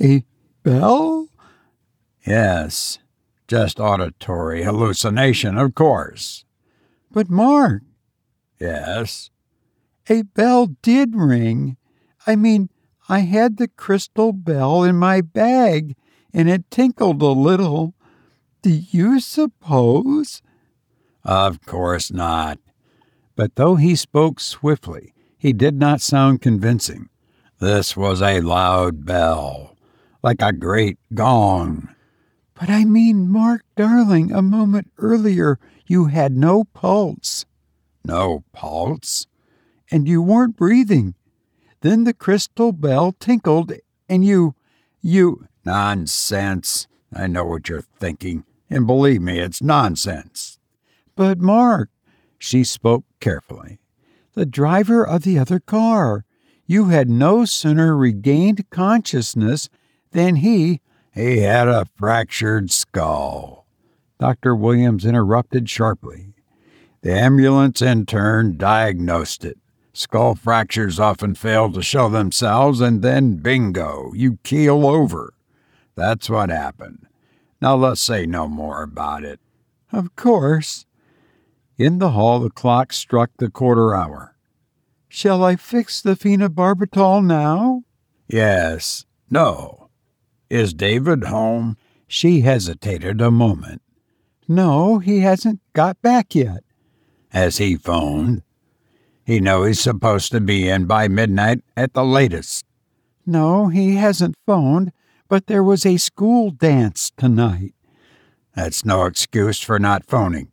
A 0.00 0.24
bell? 0.62 1.28
Yes, 2.26 2.98
just 3.46 3.78
auditory 3.78 4.62
hallucination, 4.62 5.58
of 5.58 5.74
course. 5.74 6.46
But, 7.10 7.28
Mark. 7.28 7.82
Yes? 8.58 9.28
A 10.08 10.22
bell 10.22 10.68
did 10.80 11.14
ring. 11.14 11.76
I 12.26 12.36
mean, 12.36 12.70
I 13.08 13.20
had 13.20 13.56
the 13.56 13.68
crystal 13.68 14.32
bell 14.32 14.82
in 14.82 14.96
my 14.96 15.20
bag, 15.20 15.94
and 16.32 16.48
it 16.48 16.70
tinkled 16.70 17.20
a 17.20 17.26
little. 17.26 17.94
Do 18.62 18.70
you 18.70 19.20
suppose? 19.20 20.40
Of 21.22 21.60
course 21.66 22.10
not. 22.10 22.58
But 23.36 23.56
though 23.56 23.76
he 23.76 23.94
spoke 23.96 24.40
swiftly, 24.40 25.12
he 25.36 25.52
did 25.52 25.78
not 25.78 26.00
sound 26.00 26.40
convincing. 26.40 27.08
This 27.58 27.96
was 27.96 28.22
a 28.22 28.40
loud 28.40 29.04
bell, 29.04 29.76
like 30.22 30.40
a 30.40 30.52
great 30.52 30.98
gong. 31.12 31.88
But 32.54 32.70
I 32.70 32.84
mean, 32.84 33.28
Mark, 33.28 33.64
darling, 33.76 34.32
a 34.32 34.40
moment 34.40 34.90
earlier 34.98 35.58
you 35.86 36.06
had 36.06 36.36
no 36.36 36.64
pulse. 36.64 37.44
No 38.04 38.44
pulse? 38.52 39.26
And 39.90 40.08
you 40.08 40.22
weren't 40.22 40.56
breathing. 40.56 41.14
Then 41.84 42.04
the 42.04 42.14
crystal 42.14 42.72
bell 42.72 43.12
tinkled, 43.12 43.70
and 44.08 44.24
you. 44.24 44.54
you. 45.02 45.48
Nonsense. 45.66 46.88
I 47.14 47.26
know 47.26 47.44
what 47.44 47.68
you're 47.68 47.82
thinking, 47.82 48.44
and 48.70 48.86
believe 48.86 49.20
me, 49.20 49.38
it's 49.38 49.60
nonsense. 49.60 50.58
But, 51.14 51.40
Mark, 51.40 51.90
she 52.38 52.64
spoke 52.64 53.04
carefully, 53.20 53.80
the 54.32 54.46
driver 54.46 55.06
of 55.06 55.24
the 55.24 55.38
other 55.38 55.60
car. 55.60 56.24
You 56.64 56.86
had 56.86 57.10
no 57.10 57.44
sooner 57.44 57.94
regained 57.94 58.70
consciousness 58.70 59.68
than 60.12 60.36
he. 60.36 60.80
He 61.12 61.40
had 61.40 61.68
a 61.68 61.84
fractured 61.96 62.70
skull. 62.70 63.66
Dr. 64.18 64.56
Williams 64.56 65.04
interrupted 65.04 65.68
sharply. 65.68 66.32
The 67.02 67.12
ambulance 67.12 67.82
intern 67.82 68.56
diagnosed 68.56 69.44
it. 69.44 69.58
Skull 69.96 70.34
fractures 70.34 70.98
often 70.98 71.36
fail 71.36 71.70
to 71.70 71.80
show 71.80 72.08
themselves, 72.08 72.80
and 72.80 73.00
then 73.00 73.36
bingo, 73.36 74.12
you 74.12 74.38
keel 74.42 74.84
over. 74.84 75.34
That's 75.94 76.28
what 76.28 76.50
happened. 76.50 77.06
Now 77.62 77.76
let's 77.76 78.00
say 78.00 78.26
no 78.26 78.48
more 78.48 78.82
about 78.82 79.24
it. 79.24 79.38
Of 79.92 80.16
course. 80.16 80.84
In 81.78 82.00
the 82.00 82.10
hall, 82.10 82.40
the 82.40 82.50
clock 82.50 82.92
struck 82.92 83.30
the 83.38 83.48
quarter 83.48 83.94
hour. 83.94 84.34
Shall 85.08 85.44
I 85.44 85.54
fix 85.54 86.02
the 86.02 86.16
phenobarbital 86.16 87.24
now? 87.24 87.84
Yes. 88.28 89.06
No. 89.30 89.90
Is 90.50 90.74
David 90.74 91.24
home? 91.24 91.76
She 92.08 92.40
hesitated 92.40 93.20
a 93.20 93.30
moment. 93.30 93.80
No, 94.48 94.98
he 94.98 95.20
hasn't 95.20 95.60
got 95.72 96.02
back 96.02 96.34
yet. 96.34 96.64
Has 97.28 97.58
he 97.58 97.76
phoned? 97.76 98.42
He 99.24 99.40
knows 99.40 99.66
he's 99.66 99.80
supposed 99.80 100.32
to 100.32 100.40
be 100.40 100.68
in 100.68 100.86
by 100.86 101.08
midnight 101.08 101.62
at 101.76 101.94
the 101.94 102.04
latest. 102.04 102.64
No, 103.26 103.68
he 103.68 103.96
hasn't 103.96 104.36
phoned, 104.46 104.92
but 105.28 105.46
there 105.46 105.64
was 105.64 105.86
a 105.86 105.96
school 105.96 106.50
dance 106.50 107.10
tonight. 107.16 107.74
That's 108.54 108.84
no 108.84 109.06
excuse 109.06 109.60
for 109.60 109.78
not 109.78 110.06
phoning. 110.06 110.52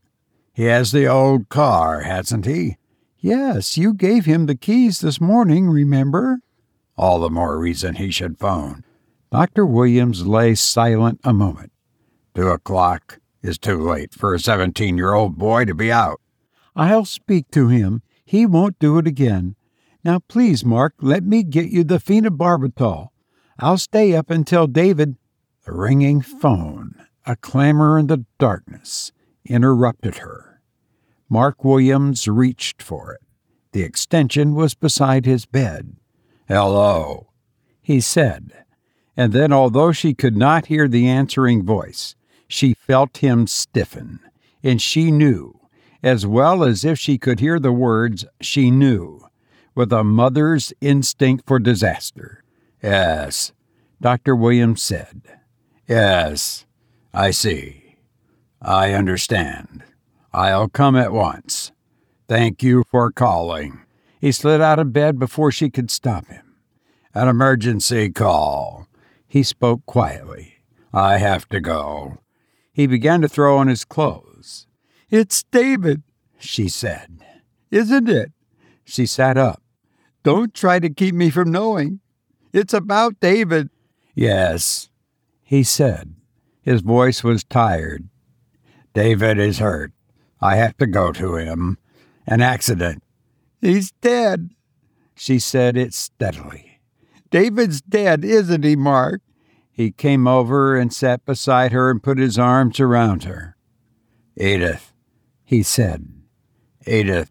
He 0.54 0.64
has 0.64 0.92
the 0.92 1.06
old 1.06 1.50
car, 1.50 2.02
hasn't 2.02 2.46
he? 2.46 2.78
Yes, 3.20 3.78
you 3.78 3.94
gave 3.94 4.26
him 4.26 4.46
the 4.46 4.56
keys 4.56 5.00
this 5.00 5.22
morning, 5.22 5.70
remember? 5.70 6.40
All 6.98 7.20
the 7.20 7.30
more 7.30 7.60
reason 7.60 7.96
he 7.96 8.10
should 8.10 8.40
phone. 8.40 8.84
Dr. 9.32 9.66
Williams 9.66 10.26
lay 10.26 10.56
silent 10.56 11.20
a 11.24 11.34
moment. 11.34 11.72
Two 12.34 12.50
o'clock 12.50 13.20
is 13.42 13.58
too 13.58 13.80
late 13.80 14.14
for 14.14 14.34
a 14.34 14.40
17 14.40 14.98
year 14.98 15.14
old 15.14 15.38
boy 15.38 15.66
to 15.66 15.76
be 15.76 15.92
out. 15.92 16.20
I'll 16.76 17.06
speak 17.06 17.52
to 17.52 17.68
him. 17.68 18.02
He 18.26 18.46
won't 18.46 18.80
do 18.80 18.98
it 18.98 19.08
again. 19.08 19.56
Now, 20.04 20.20
please, 20.20 20.66
Mark, 20.66 20.96
let 21.02 21.24
me 21.24 21.44
get 21.44 21.70
you 21.70 21.84
the 21.84 22.00
phenobarbital. 22.00 23.10
I'll 23.60 23.78
stay 23.78 24.16
up 24.16 24.30
until 24.30 24.68
David. 24.68 25.18
The 25.66 25.74
ringing 25.74 26.22
phone, 26.22 26.96
a 27.26 27.36
clamor 27.36 28.00
in 28.00 28.08
the 28.08 28.26
darkness, 28.40 29.12
interrupted 29.46 30.18
her. 30.18 30.62
Mark 31.30 31.64
Williams 31.64 32.28
reached 32.28 32.82
for 32.82 33.14
it. 33.14 33.22
The 33.72 33.84
extension 33.84 34.56
was 34.56 34.74
beside 34.74 35.26
his 35.26 35.46
bed. 35.46 35.96
Hello, 36.48 37.30
he 37.82 38.02
said. 38.02 38.66
And 39.16 39.34
then, 39.34 39.54
although 39.54 39.92
she 39.92 40.14
could 40.14 40.36
not 40.36 40.66
hear 40.66 40.88
the 40.88 41.08
answering 41.08 41.64
voice, 41.64 42.16
she 42.48 42.74
felt 42.74 43.18
him 43.18 43.46
stiffen, 43.46 44.20
and 44.64 44.82
she 44.82 45.12
knew 45.12 45.61
as 46.04 46.26
well 46.26 46.64
as 46.64 46.84
if 46.84 46.98
she 47.00 47.18
could 47.18 47.40
hear 47.40 47.60
the 47.60 47.72
words 47.72 48.26
she 48.40 48.72
knew, 48.72 49.28
with 49.76 49.94
a 49.94 50.04
mother's 50.04 50.74
instinct 50.82 51.46
for 51.48 51.60
disaster. 51.60 52.44
Yes, 52.82 53.54
Dr. 54.02 54.36
Williams 54.36 54.82
said. 54.82 55.22
Yes, 55.88 56.66
I 57.14 57.32
see. 57.32 57.98
I 58.62 58.94
understand. 58.94 59.84
I'll 60.34 60.70
come 60.70 60.96
at 60.96 61.12
once. 61.12 61.72
Thank 62.28 62.64
you 62.64 62.84
for 62.90 63.12
calling. 63.12 63.82
He 64.20 64.32
slid 64.32 64.62
out 64.62 64.80
of 64.80 64.94
bed 64.94 65.20
before 65.20 65.52
she 65.52 65.70
could 65.70 65.92
stop 65.92 66.28
him. 66.28 66.56
An 67.14 67.28
emergency 67.28 68.10
call. 68.10 68.88
He 69.28 69.44
spoke 69.44 69.86
quietly. 69.86 70.56
I 70.94 71.18
have 71.18 71.48
to 71.50 71.60
go. 71.60 72.20
He 72.72 72.88
began 72.88 73.22
to 73.22 73.28
throw 73.28 73.58
on 73.58 73.68
his 73.68 73.84
clothes. 73.84 74.31
It's 75.12 75.44
David, 75.44 76.04
she 76.40 76.70
said. 76.70 77.26
Isn't 77.70 78.08
it? 78.08 78.32
She 78.86 79.06
sat 79.06 79.38
up. 79.38 79.62
Don't 80.24 80.54
try 80.54 80.80
to 80.80 80.90
keep 80.90 81.14
me 81.14 81.30
from 81.30 81.52
knowing. 81.52 82.00
It's 82.54 82.74
about 82.74 83.20
David. 83.20 83.70
Yes, 84.16 84.90
he 85.44 85.64
said. 85.64 86.16
His 86.62 86.80
voice 86.80 87.26
was 87.26 87.44
tired. 87.44 88.08
David 88.94 89.38
is 89.38 89.60
hurt. 89.60 89.92
I 90.40 90.56
have 90.56 90.78
to 90.78 90.88
go 90.88 91.12
to 91.12 91.36
him. 91.36 91.78
An 92.26 92.40
accident. 92.42 93.04
He's 93.60 93.92
dead. 93.92 94.52
She 95.16 95.40
said 95.40 95.76
it 95.76 95.94
steadily. 95.94 96.80
David's 97.30 97.82
dead, 97.82 98.24
isn't 98.24 98.64
he, 98.64 98.78
Mark? 98.78 99.22
He 99.72 99.92
came 99.92 100.26
over 100.26 100.78
and 100.78 100.94
sat 100.94 101.26
beside 101.26 101.74
her 101.74 101.90
and 101.90 102.02
put 102.02 102.18
his 102.18 102.40
arms 102.40 102.80
around 102.80 103.24
her. 103.26 103.58
Edith, 104.38 104.91
he 105.52 105.62
said. 105.62 106.08
Edith, 106.88 107.30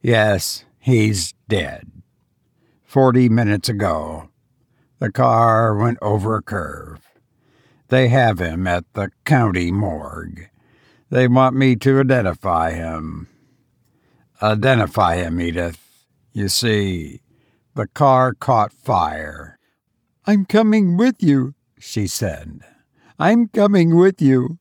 yes, 0.00 0.64
he's 0.78 1.34
dead. 1.48 1.90
Forty 2.84 3.28
minutes 3.28 3.68
ago, 3.68 4.28
the 5.00 5.10
car 5.10 5.76
went 5.76 5.98
over 6.00 6.36
a 6.36 6.42
curve. 6.42 7.00
They 7.88 8.06
have 8.06 8.38
him 8.38 8.68
at 8.68 8.84
the 8.94 9.10
county 9.24 9.72
morgue. 9.72 10.48
They 11.10 11.26
want 11.26 11.56
me 11.56 11.74
to 11.74 11.98
identify 11.98 12.70
him. 12.70 13.26
Identify 14.40 15.16
him, 15.16 15.40
Edith. 15.40 16.06
You 16.32 16.48
see, 16.48 17.20
the 17.74 17.88
car 17.88 18.32
caught 18.32 18.72
fire. 18.72 19.58
I'm 20.24 20.44
coming 20.44 20.96
with 20.96 21.20
you, 21.20 21.54
she 21.80 22.06
said. 22.06 22.60
I'm 23.18 23.48
coming 23.48 23.96
with 23.96 24.22
you. 24.22 24.60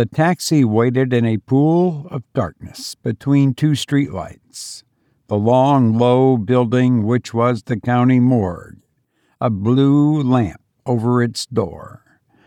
The 0.00 0.06
taxi 0.06 0.64
waited 0.64 1.12
in 1.12 1.26
a 1.26 1.36
pool 1.36 2.06
of 2.10 2.22
darkness 2.32 2.94
between 2.94 3.52
two 3.52 3.72
streetlights. 3.72 4.82
The 5.26 5.36
long, 5.36 5.98
low 5.98 6.38
building, 6.38 7.04
which 7.04 7.34
was 7.34 7.64
the 7.64 7.78
county 7.78 8.18
morgue, 8.18 8.80
a 9.42 9.50
blue 9.50 10.22
lamp 10.22 10.62
over 10.86 11.22
its 11.22 11.44
door, 11.44 12.02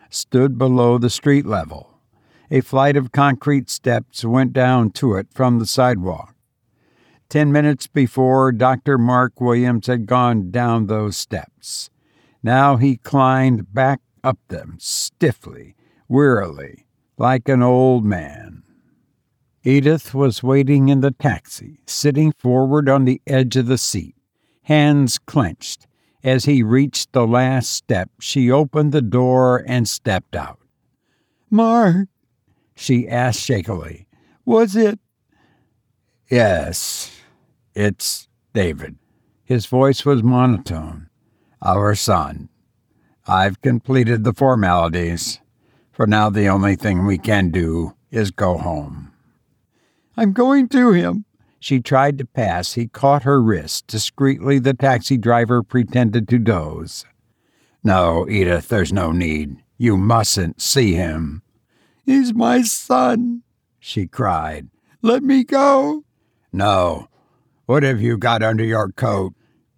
stood 0.09 0.57
below 0.57 0.97
the 0.97 1.11
street 1.11 1.45
level. 1.45 1.99
A 2.49 2.61
flight 2.61 2.97
of 2.97 3.11
concrete 3.11 3.69
steps 3.69 4.25
went 4.25 4.51
down 4.51 4.89
to 4.93 5.13
it 5.13 5.27
from 5.31 5.59
the 5.59 5.67
sidewalk. 5.67 6.33
Ten 7.29 7.51
minutes 7.51 7.85
before, 7.85 8.51
Dr. 8.51 8.97
Mark 8.97 9.39
Williams 9.39 9.85
had 9.85 10.07
gone 10.07 10.49
down 10.49 10.87
those 10.87 11.17
steps. 11.17 11.91
Now 12.41 12.77
he 12.77 12.97
climbed 12.97 13.71
back 13.75 14.01
up 14.23 14.39
them 14.47 14.77
stiffly, 14.79 15.75
wearily, 16.07 16.87
like 17.17 17.47
an 17.49 17.61
old 17.61 18.05
man. 18.05 18.63
Edith 19.63 20.13
was 20.13 20.43
waiting 20.43 20.89
in 20.89 20.99
the 21.01 21.11
taxi, 21.11 21.79
sitting 21.85 22.33
forward 22.33 22.89
on 22.89 23.05
the 23.05 23.21
edge 23.25 23.55
of 23.55 23.67
the 23.67 23.77
seat, 23.77 24.15
hands 24.63 25.17
clenched, 25.17 25.87
as 26.23 26.45
he 26.45 26.63
reached 26.63 27.11
the 27.11 27.27
last 27.27 27.69
step, 27.69 28.09
she 28.19 28.49
opened 28.49 28.91
the 28.91 29.01
door 29.01 29.63
and 29.67 29.87
stepped 29.87 30.35
out. 30.35 30.59
Mark, 31.49 32.07
she 32.75 33.07
asked 33.07 33.41
shakily, 33.41 34.07
was 34.45 34.75
it? 34.75 34.99
Yes, 36.29 37.11
it's 37.75 38.27
David. 38.53 38.95
His 39.43 39.65
voice 39.65 40.05
was 40.05 40.23
monotone. 40.23 41.09
Our 41.61 41.95
son. 41.95 42.49
I've 43.27 43.61
completed 43.61 44.23
the 44.23 44.33
formalities. 44.33 45.39
For 45.93 46.07
now, 46.07 46.29
the 46.29 46.47
only 46.47 46.75
thing 46.75 47.05
we 47.05 47.19
can 47.19 47.51
do 47.51 47.93
is 48.11 48.31
go 48.31 48.57
home. 48.57 49.13
I'm 50.17 50.33
going 50.33 50.67
to 50.69 50.91
him, 50.91 51.25
she 51.59 51.79
tried 51.79 52.17
to 52.17 52.25
pass. 52.25 52.73
He 52.73 52.87
caught 52.87 53.23
her 53.23 53.41
wrist. 53.41 53.87
Discreetly, 53.87 54.59
the 54.59 54.73
taxi 54.73 55.17
driver 55.17 55.63
pretended 55.63 56.27
to 56.27 56.39
doze. 56.39 57.05
No, 57.83 58.27
Edith, 58.27 58.67
there's 58.67 58.91
no 58.91 59.11
need. 59.11 59.63
You 59.77 59.95
mustn't 59.95 60.61
see 60.61 60.93
him. 60.93 61.41
He's 62.05 62.33
my 62.33 62.63
son, 62.63 63.43
she 63.79 64.07
cried. 64.07 64.69
Let 65.01 65.23
me 65.23 65.43
go. 65.43 66.03
No. 66.51 67.07
What 67.65 67.83
have 67.83 68.01
you 68.01 68.17
got 68.17 68.43
under 68.43 68.63
your 68.63 68.91
coat? 68.91 69.33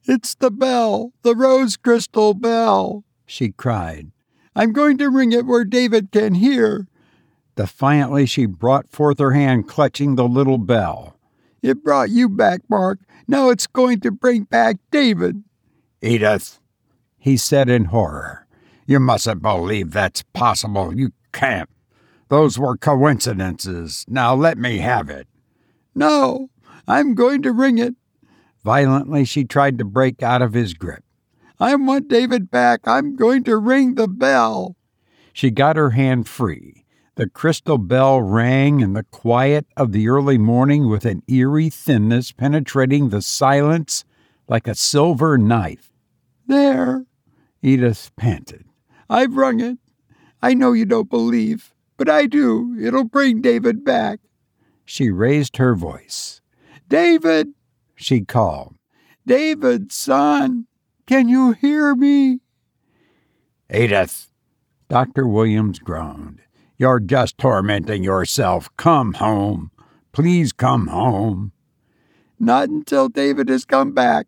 It's 0.05 0.33
the 0.33 0.51
bell, 0.51 1.13
the 1.23 1.35
rose 1.35 1.77
crystal 1.77 2.33
bell, 2.33 3.03
she 3.25 3.51
cried. 3.51 4.11
I'm 4.55 4.71
going 4.71 4.97
to 4.99 5.09
ring 5.09 5.31
it 5.31 5.45
where 5.45 5.65
David 5.65 6.11
can 6.11 6.35
hear. 6.35 6.87
Defiantly, 7.55 8.25
she 8.25 8.45
brought 8.45 8.89
forth 8.89 9.19
her 9.19 9.31
hand, 9.31 9.67
clutching 9.67 10.15
the 10.15 10.27
little 10.27 10.57
bell. 10.57 11.17
It 11.61 11.83
brought 11.83 12.09
you 12.09 12.29
back, 12.29 12.61
Mark. 12.69 12.99
Now 13.27 13.49
it's 13.49 13.67
going 13.67 14.01
to 14.01 14.11
bring 14.11 14.43
back 14.43 14.77
David. 14.91 15.43
Edith, 16.01 16.59
he 17.17 17.37
said 17.37 17.69
in 17.69 17.85
horror. 17.85 18.45
You 18.85 18.99
mustn't 18.99 19.41
believe 19.41 19.91
that's 19.91 20.23
possible. 20.33 20.95
You 20.95 21.11
can't. 21.31 21.69
Those 22.27 22.59
were 22.59 22.77
coincidences. 22.77 24.05
Now 24.07 24.35
let 24.35 24.57
me 24.57 24.79
have 24.79 25.09
it. 25.09 25.27
No, 25.95 26.49
I'm 26.87 27.15
going 27.15 27.41
to 27.43 27.51
ring 27.51 27.77
it. 27.77 27.95
Violently, 28.63 29.25
she 29.25 29.45
tried 29.45 29.77
to 29.77 29.85
break 29.85 30.21
out 30.21 30.41
of 30.41 30.53
his 30.53 30.73
grip. 30.73 31.04
I 31.59 31.75
want 31.75 32.09
David 32.09 32.51
back. 32.51 32.81
I'm 32.85 33.15
going 33.15 33.43
to 33.45 33.57
ring 33.57 33.95
the 33.95 34.07
bell. 34.07 34.75
She 35.33 35.51
got 35.51 35.75
her 35.75 35.91
hand 35.91 36.27
free. 36.27 36.85
The 37.15 37.29
crystal 37.29 37.77
bell 37.77 38.21
rang 38.21 38.81
in 38.81 38.93
the 38.93 39.03
quiet 39.03 39.65
of 39.77 39.93
the 39.93 40.09
early 40.09 40.37
morning 40.37 40.89
with 40.89 41.05
an 41.05 41.23
eerie 41.27 41.69
thinness 41.69 42.33
penetrating 42.33 43.09
the 43.09 43.21
silence 43.21 44.03
like 44.49 44.67
a 44.67 44.75
silver 44.75 45.37
knife. 45.37 45.91
There, 46.45 47.05
Edith 47.61 48.11
panted. 48.17 48.65
I've 49.09 49.35
rung 49.37 49.61
it. 49.61 49.77
I 50.41 50.53
know 50.53 50.73
you 50.73 50.85
don't 50.85 51.09
believe, 51.09 51.73
but 51.95 52.09
I 52.09 52.25
do. 52.25 52.77
It'll 52.79 53.05
bring 53.05 53.41
David 53.41 53.85
back. 53.85 54.19
She 54.83 55.09
raised 55.09 55.57
her 55.57 55.73
voice. 55.73 56.41
David, 56.89 57.47
she 57.95 58.21
called. 58.21 58.75
David, 59.25 59.91
son, 59.91 60.67
can 61.07 61.29
you 61.29 61.51
hear 61.53 61.95
me? 61.95 62.39
Edith, 63.73 64.31
Dr. 64.89 65.27
Williams 65.27 65.79
groaned. 65.79 66.41
You're 66.77 66.99
just 66.99 67.37
tormenting 67.37 68.03
yourself. 68.03 68.69
Come 68.77 69.13
home. 69.13 69.71
Please 70.11 70.51
come 70.51 70.87
home. 70.87 71.51
Not 72.39 72.69
until 72.69 73.07
David 73.09 73.49
has 73.49 73.65
come 73.65 73.93
back. 73.93 74.27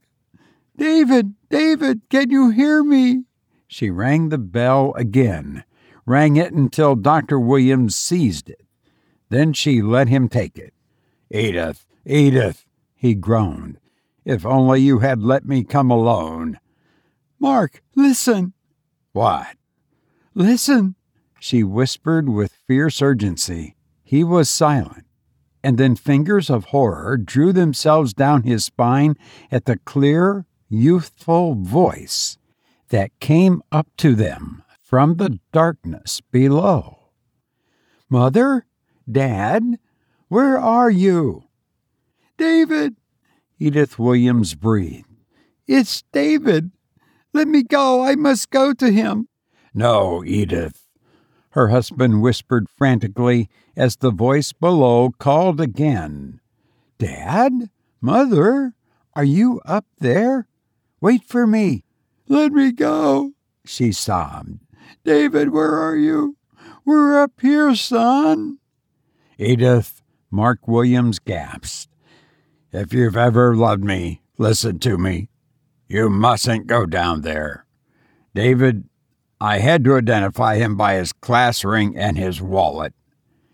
David, 0.77 1.33
David, 1.49 2.01
can 2.09 2.29
you 2.29 2.51
hear 2.51 2.83
me? 2.83 3.23
She 3.67 3.89
rang 3.89 4.29
the 4.29 4.37
bell 4.37 4.93
again, 4.95 5.63
rang 6.05 6.37
it 6.37 6.53
until 6.53 6.95
Dr. 6.95 7.39
Williams 7.39 7.95
seized 7.95 8.49
it. 8.49 8.61
Then 9.29 9.51
she 9.53 9.81
let 9.81 10.07
him 10.07 10.29
take 10.29 10.57
it. 10.57 10.73
Edith, 11.29 11.85
Edith, 12.05 12.65
he 12.95 13.13
groaned. 13.13 13.79
If 14.23 14.45
only 14.45 14.81
you 14.81 14.99
had 14.99 15.21
let 15.21 15.45
me 15.45 15.63
come 15.63 15.91
alone. 15.91 16.59
Mark, 17.39 17.82
listen. 17.95 18.54
What? 19.13 19.56
Listen 20.34 20.95
she 21.39 21.63
whispered 21.63 22.30
with 22.30 22.60
fierce 22.67 23.02
urgency. 23.02 23.76
He 24.04 24.23
was 24.23 24.50
silent, 24.50 25.06
and 25.63 25.78
then 25.78 25.95
fingers 25.95 26.50
of 26.50 26.65
horror 26.65 27.17
drew 27.17 27.52
themselves 27.54 28.13
down 28.13 28.43
his 28.43 28.65
spine 28.65 29.15
at 29.52 29.65
the 29.65 29.78
clear, 29.78 30.45
youthful 30.69 31.56
voice 31.56 32.38
that 32.89 33.19
came 33.19 33.62
up 33.71 33.88
to 33.97 34.15
them 34.15 34.63
from 34.82 35.15
the 35.15 35.39
darkness 35.52 36.21
below. 36.32 37.10
Mother? 38.10 38.65
Dad? 39.10 39.63
Where 40.30 40.58
are 40.58 40.89
you? 40.89 41.45
David! 42.38 42.95
Edith 43.60 43.97
Williams 43.97 44.56
breathed. 44.56 45.08
It's 45.67 46.04
David. 46.13 46.71
Let 47.38 47.47
me 47.47 47.63
go. 47.63 48.04
I 48.04 48.15
must 48.15 48.50
go 48.50 48.73
to 48.73 48.91
him. 48.91 49.28
No, 49.73 50.23
Edith 50.26 50.88
her 51.58 51.69
husband 51.69 52.21
whispered 52.21 52.69
frantically 52.69 53.50
as 53.76 53.95
the 53.95 54.12
voice 54.12 54.54
below 54.54 55.10
called 55.17 55.60
again. 55.60 56.39
Dad? 57.00 57.71
Mother? 58.00 58.76
Are 59.15 59.23
you 59.23 59.60
up 59.65 59.88
there? 59.97 60.47
Wait 61.02 61.23
for 61.23 61.47
me. 61.47 61.84
Let 62.28 62.52
me 62.52 62.71
go, 62.71 63.32
she 63.65 63.91
sobbed. 63.91 64.60
David, 65.04 65.50
where 65.50 65.73
are 65.73 65.95
you? 65.95 66.38
We're 66.86 67.19
up 67.19 67.32
here, 67.41 67.73
son. 67.73 68.60
Edith, 69.39 70.04
Mark 70.30 70.67
Williams 70.67 71.17
gasped. 71.17 71.92
If 72.71 72.94
you've 72.94 73.17
ever 73.17 73.56
loved 73.56 73.83
me, 73.83 74.21
listen 74.38 74.77
to 74.79 75.00
me. 75.00 75.29
You 75.88 76.10
mustn't 76.10 76.67
go 76.67 76.85
down 76.85 77.21
there. 77.21 77.65
David, 78.35 78.90
I 79.40 79.60
had 79.60 79.83
to 79.85 79.96
identify 79.96 80.58
him 80.58 80.75
by 80.75 80.96
his 80.96 81.13
class 81.13 81.63
ring 81.63 81.98
and 81.98 82.17
his 82.17 82.42
wallet. 82.42 82.94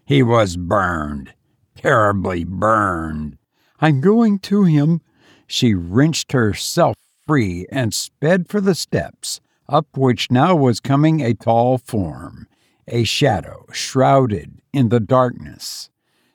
He 0.06 0.24
was 0.24 0.58
burned, 0.58 1.34
terribly 1.76 2.44
burned. 2.44 3.38
I'm 3.80 4.02
going 4.02 4.40
to 4.40 4.64
him. 4.64 5.02
She 5.46 5.74
wrenched 5.74 6.32
herself 6.32 6.98
free 7.28 7.68
and 7.72 7.94
sped 7.94 8.50
for 8.50 8.60
the 8.60 8.76
steps, 8.76 9.40
up 9.70 9.88
which 9.96 10.32
now 10.32 10.56
was 10.56 10.80
coming 10.80 11.22
a 11.22 11.34
tall 11.34 11.78
form, 11.78 12.48
a 12.88 13.04
shadow 13.04 13.66
shrouded 13.72 14.62
in 14.74 14.90
the 14.90 15.00
darkness. 15.00 15.90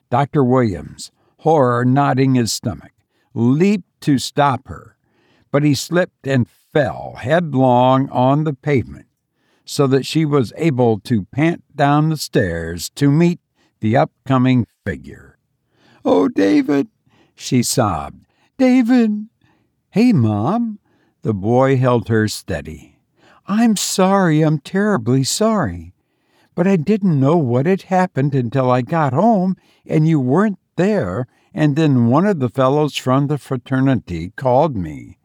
Dr. 0.09 0.43
Williams, 0.43 1.11
horror 1.39 1.85
knotting 1.85 2.35
his 2.35 2.51
stomach, 2.51 2.93
leaped 3.33 4.01
to 4.01 4.17
stop 4.17 4.67
her, 4.67 4.95
but 5.51 5.63
he 5.63 5.73
slipped 5.73 6.27
and 6.27 6.47
fell 6.47 7.15
headlong 7.19 8.09
on 8.09 8.43
the 8.43 8.53
pavement 8.53 9.07
so 9.69 9.85
that 9.85 10.03
she 10.03 10.25
was 10.25 10.51
able 10.57 10.99
to 10.99 11.25
pant 11.25 11.63
down 11.75 12.09
the 12.09 12.17
stairs 12.17 12.89
to 12.89 13.11
meet 13.11 13.39
the 13.81 13.95
upcoming 13.95 14.65
figure. 14.83 15.37
Oh, 16.03 16.27
David, 16.27 16.87
she 17.35 17.61
sobbed. 17.61 18.25
David. 18.57 19.27
Hey, 19.91 20.11
Mom. 20.11 20.79
The 21.21 21.35
boy 21.35 21.77
held 21.77 22.07
her 22.07 22.27
steady. 22.27 22.99
I'm 23.45 23.75
sorry, 23.75 24.41
I'm 24.41 24.57
terribly 24.57 25.23
sorry. 25.23 25.93
But 26.55 26.65
I 26.65 26.75
didn't 26.75 27.19
know 27.19 27.37
what 27.37 27.67
had 27.67 27.83
happened 27.83 28.33
until 28.33 28.71
I 28.71 28.81
got 28.81 29.13
home 29.13 29.55
and 29.85 30.07
you 30.07 30.19
weren't 30.19 30.57
there, 30.77 31.27
and 31.53 31.75
then 31.75 32.07
one 32.07 32.25
of 32.25 32.39
the 32.39 32.49
fellows 32.49 32.95
from 32.95 33.27
the 33.27 33.37
fraternity 33.37 34.31
called 34.35 34.75
me. 34.75 35.18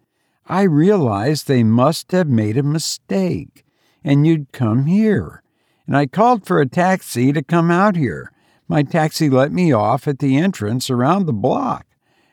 I 0.46 0.62
realized 0.62 1.46
they 1.46 1.64
must 1.64 2.12
have 2.12 2.28
made 2.28 2.58
a 2.58 2.62
mistake, 2.62 3.64
and 4.02 4.26
you'd 4.26 4.52
come 4.52 4.84
here. 4.86 5.42
And 5.86 5.96
I 5.96 6.06
called 6.06 6.46
for 6.46 6.60
a 6.60 6.66
taxi 6.66 7.32
to 7.32 7.42
come 7.42 7.70
out 7.70 7.96
here. 7.96 8.30
My 8.68 8.82
taxi 8.82 9.30
let 9.30 9.52
me 9.52 9.72
off 9.72 10.06
at 10.06 10.18
the 10.18 10.36
entrance 10.36 10.90
around 10.90 11.26
the 11.26 11.32
block, 11.32 11.86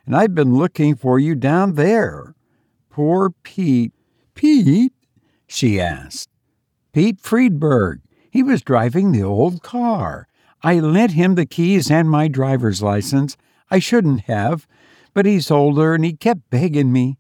and 0.06 0.16
I've 0.16 0.36
been 0.36 0.56
looking 0.56 0.96
for 0.96 1.20
you 1.20 1.36
down 1.36 1.76
there. 1.76 2.36
Poor 2.90 3.32
Pete. 3.44 3.94
Pete? 4.36 4.94
she 5.48 5.80
asked. 5.80 6.30
Pete 6.94 7.20
Friedberg. 7.22 8.02
He 8.30 8.44
was 8.44 8.62
driving 8.62 9.12
the 9.12 9.24
old 9.24 9.64
car. 9.64 10.28
I 10.62 10.80
lent 10.80 11.14
him 11.14 11.36
the 11.36 11.46
keys 11.46 11.90
and 11.90 12.10
my 12.10 12.28
driver's 12.28 12.82
license. 12.82 13.36
I 13.70 13.80
shouldn't 13.80 14.22
have, 14.22 14.68
but 15.14 15.26
he's 15.26 15.50
older 15.50 15.94
and 15.94 16.04
he 16.04 16.14
kept 16.14 16.50
begging 16.50 16.92
me. 16.92 17.18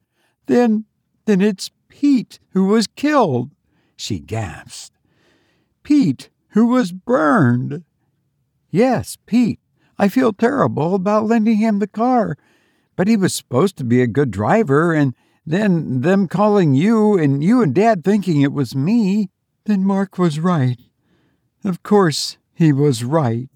Then, 0.47 0.85
then 1.25 1.41
it's 1.41 1.71
Pete 1.87 2.39
who 2.49 2.65
was 2.65 2.87
killed, 2.87 3.51
she 3.95 4.19
gasped. 4.19 4.97
Pete 5.83 6.29
who 6.49 6.67
was 6.67 6.91
burned. 6.91 7.83
Yes, 8.69 9.17
Pete. 9.25 9.59
I 9.97 10.07
feel 10.07 10.33
terrible 10.33 10.95
about 10.95 11.27
lending 11.27 11.57
him 11.57 11.79
the 11.79 11.87
car, 11.87 12.37
but 12.95 13.07
he 13.07 13.15
was 13.15 13.35
supposed 13.35 13.77
to 13.77 13.83
be 13.83 14.01
a 14.01 14.07
good 14.07 14.31
driver, 14.31 14.93
and 14.93 15.13
then 15.45 16.01
them 16.01 16.27
calling 16.27 16.73
you 16.73 17.17
and 17.17 17.43
you 17.43 17.61
and 17.61 17.73
Dad 17.73 18.03
thinking 18.03 18.41
it 18.41 18.53
was 18.53 18.75
me. 18.75 19.29
Then 19.65 19.83
Mark 19.83 20.17
was 20.17 20.39
right. 20.39 20.79
Of 21.63 21.83
course, 21.83 22.37
he 22.53 22.73
was 22.73 23.03
right. 23.03 23.49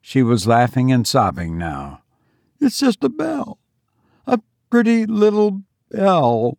She 0.00 0.22
was 0.22 0.48
laughing 0.48 0.90
and 0.90 1.06
sobbing 1.06 1.56
now. 1.56 2.02
It's 2.60 2.80
just 2.80 3.04
a 3.04 3.08
bell. 3.08 3.58
A 4.26 4.40
pretty 4.68 5.06
little 5.06 5.62
bell. 5.92 6.58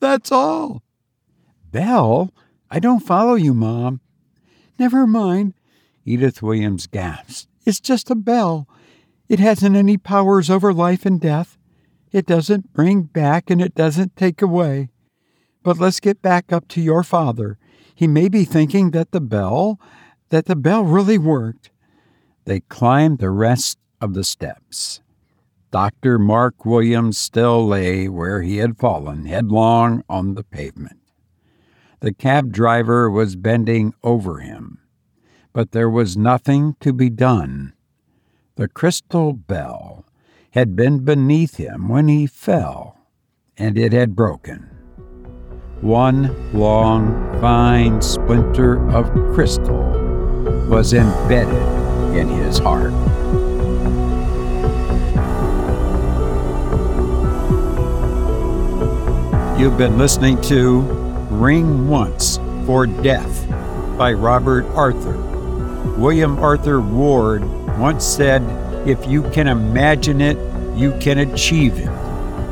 That's 0.00 0.30
all. 0.30 0.82
Bell? 1.72 2.32
I 2.70 2.78
don't 2.78 3.00
follow 3.00 3.34
you, 3.34 3.54
Mom. 3.54 4.00
Never 4.78 5.06
mind. 5.06 5.54
Edith 6.04 6.42
Williams 6.42 6.86
gasped. 6.86 7.48
It's 7.64 7.80
just 7.80 8.10
a 8.10 8.14
bell. 8.14 8.68
It 9.28 9.40
hasn't 9.40 9.76
any 9.76 9.96
powers 9.96 10.50
over 10.50 10.72
life 10.72 11.04
and 11.04 11.20
death. 11.20 11.58
It 12.12 12.26
doesn't 12.26 12.72
bring 12.72 13.02
back 13.02 13.50
and 13.50 13.60
it 13.60 13.74
doesn't 13.74 14.16
take 14.16 14.40
away. 14.40 14.90
But 15.62 15.78
let's 15.78 15.98
get 15.98 16.22
back 16.22 16.52
up 16.52 16.68
to 16.68 16.80
your 16.80 17.02
father. 17.02 17.58
He 17.94 18.06
may 18.06 18.28
be 18.28 18.44
thinking 18.44 18.92
that 18.92 19.10
the 19.10 19.20
bell, 19.20 19.80
that 20.28 20.46
the 20.46 20.54
bell 20.54 20.84
really 20.84 21.18
worked. 21.18 21.70
They 22.44 22.60
climbed 22.60 23.18
the 23.18 23.30
rest 23.30 23.78
of 24.00 24.14
the 24.14 24.22
steps. 24.22 25.00
Dr. 25.70 26.18
Mark 26.18 26.64
Williams 26.64 27.18
still 27.18 27.66
lay 27.66 28.08
where 28.08 28.42
he 28.42 28.58
had 28.58 28.78
fallen, 28.78 29.26
headlong 29.26 30.02
on 30.08 30.34
the 30.34 30.44
pavement. 30.44 31.00
The 32.00 32.12
cab 32.12 32.52
driver 32.52 33.10
was 33.10 33.36
bending 33.36 33.94
over 34.02 34.38
him, 34.38 34.78
but 35.52 35.72
there 35.72 35.90
was 35.90 36.16
nothing 36.16 36.76
to 36.80 36.92
be 36.92 37.10
done. 37.10 37.72
The 38.56 38.68
crystal 38.68 39.32
bell 39.32 40.04
had 40.52 40.76
been 40.76 41.04
beneath 41.04 41.56
him 41.56 41.88
when 41.88 42.08
he 42.08 42.26
fell, 42.26 42.98
and 43.56 43.76
it 43.76 43.92
had 43.92 44.16
broken. 44.16 44.70
One 45.80 46.52
long, 46.58 47.38
fine 47.40 48.00
splinter 48.00 48.88
of 48.90 49.10
crystal 49.34 49.90
was 50.70 50.94
embedded 50.94 52.16
in 52.16 52.28
his 52.28 52.58
heart. 52.58 52.94
You've 59.58 59.78
been 59.78 59.96
listening 59.96 60.38
to 60.42 60.80
Ring 61.30 61.88
Once 61.88 62.36
for 62.66 62.86
Death 62.86 63.48
by 63.96 64.12
Robert 64.12 64.66
Arthur. 64.74 65.16
William 65.96 66.38
Arthur 66.38 66.82
Ward 66.82 67.42
once 67.78 68.04
said, 68.04 68.42
if 68.86 69.06
you 69.06 69.22
can 69.30 69.48
imagine 69.48 70.20
it, 70.20 70.36
you 70.76 70.92
can 71.00 71.20
achieve 71.20 71.78
it. 71.78 71.88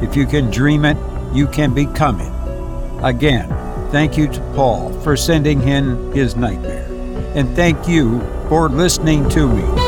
If 0.03 0.17
you 0.17 0.27
can 0.27 0.51
dream 0.51 0.87
it, 0.87 0.97
you 1.35 1.47
can 1.47 1.75
become 1.75 2.23
it. 2.23 3.05
Again, 3.05 3.51
thank 3.91 4.17
you 4.17 4.27
to 4.27 4.41
Paul 4.55 4.99
for 5.03 5.15
sending 5.15 5.61
in 5.69 6.11
his 6.13 6.37
nightmare. 6.37 6.87
And 7.35 7.55
thank 7.55 7.87
you 7.87 8.21
for 8.49 8.71
listening 8.71 9.29
to 9.29 9.47
me. 9.47 9.84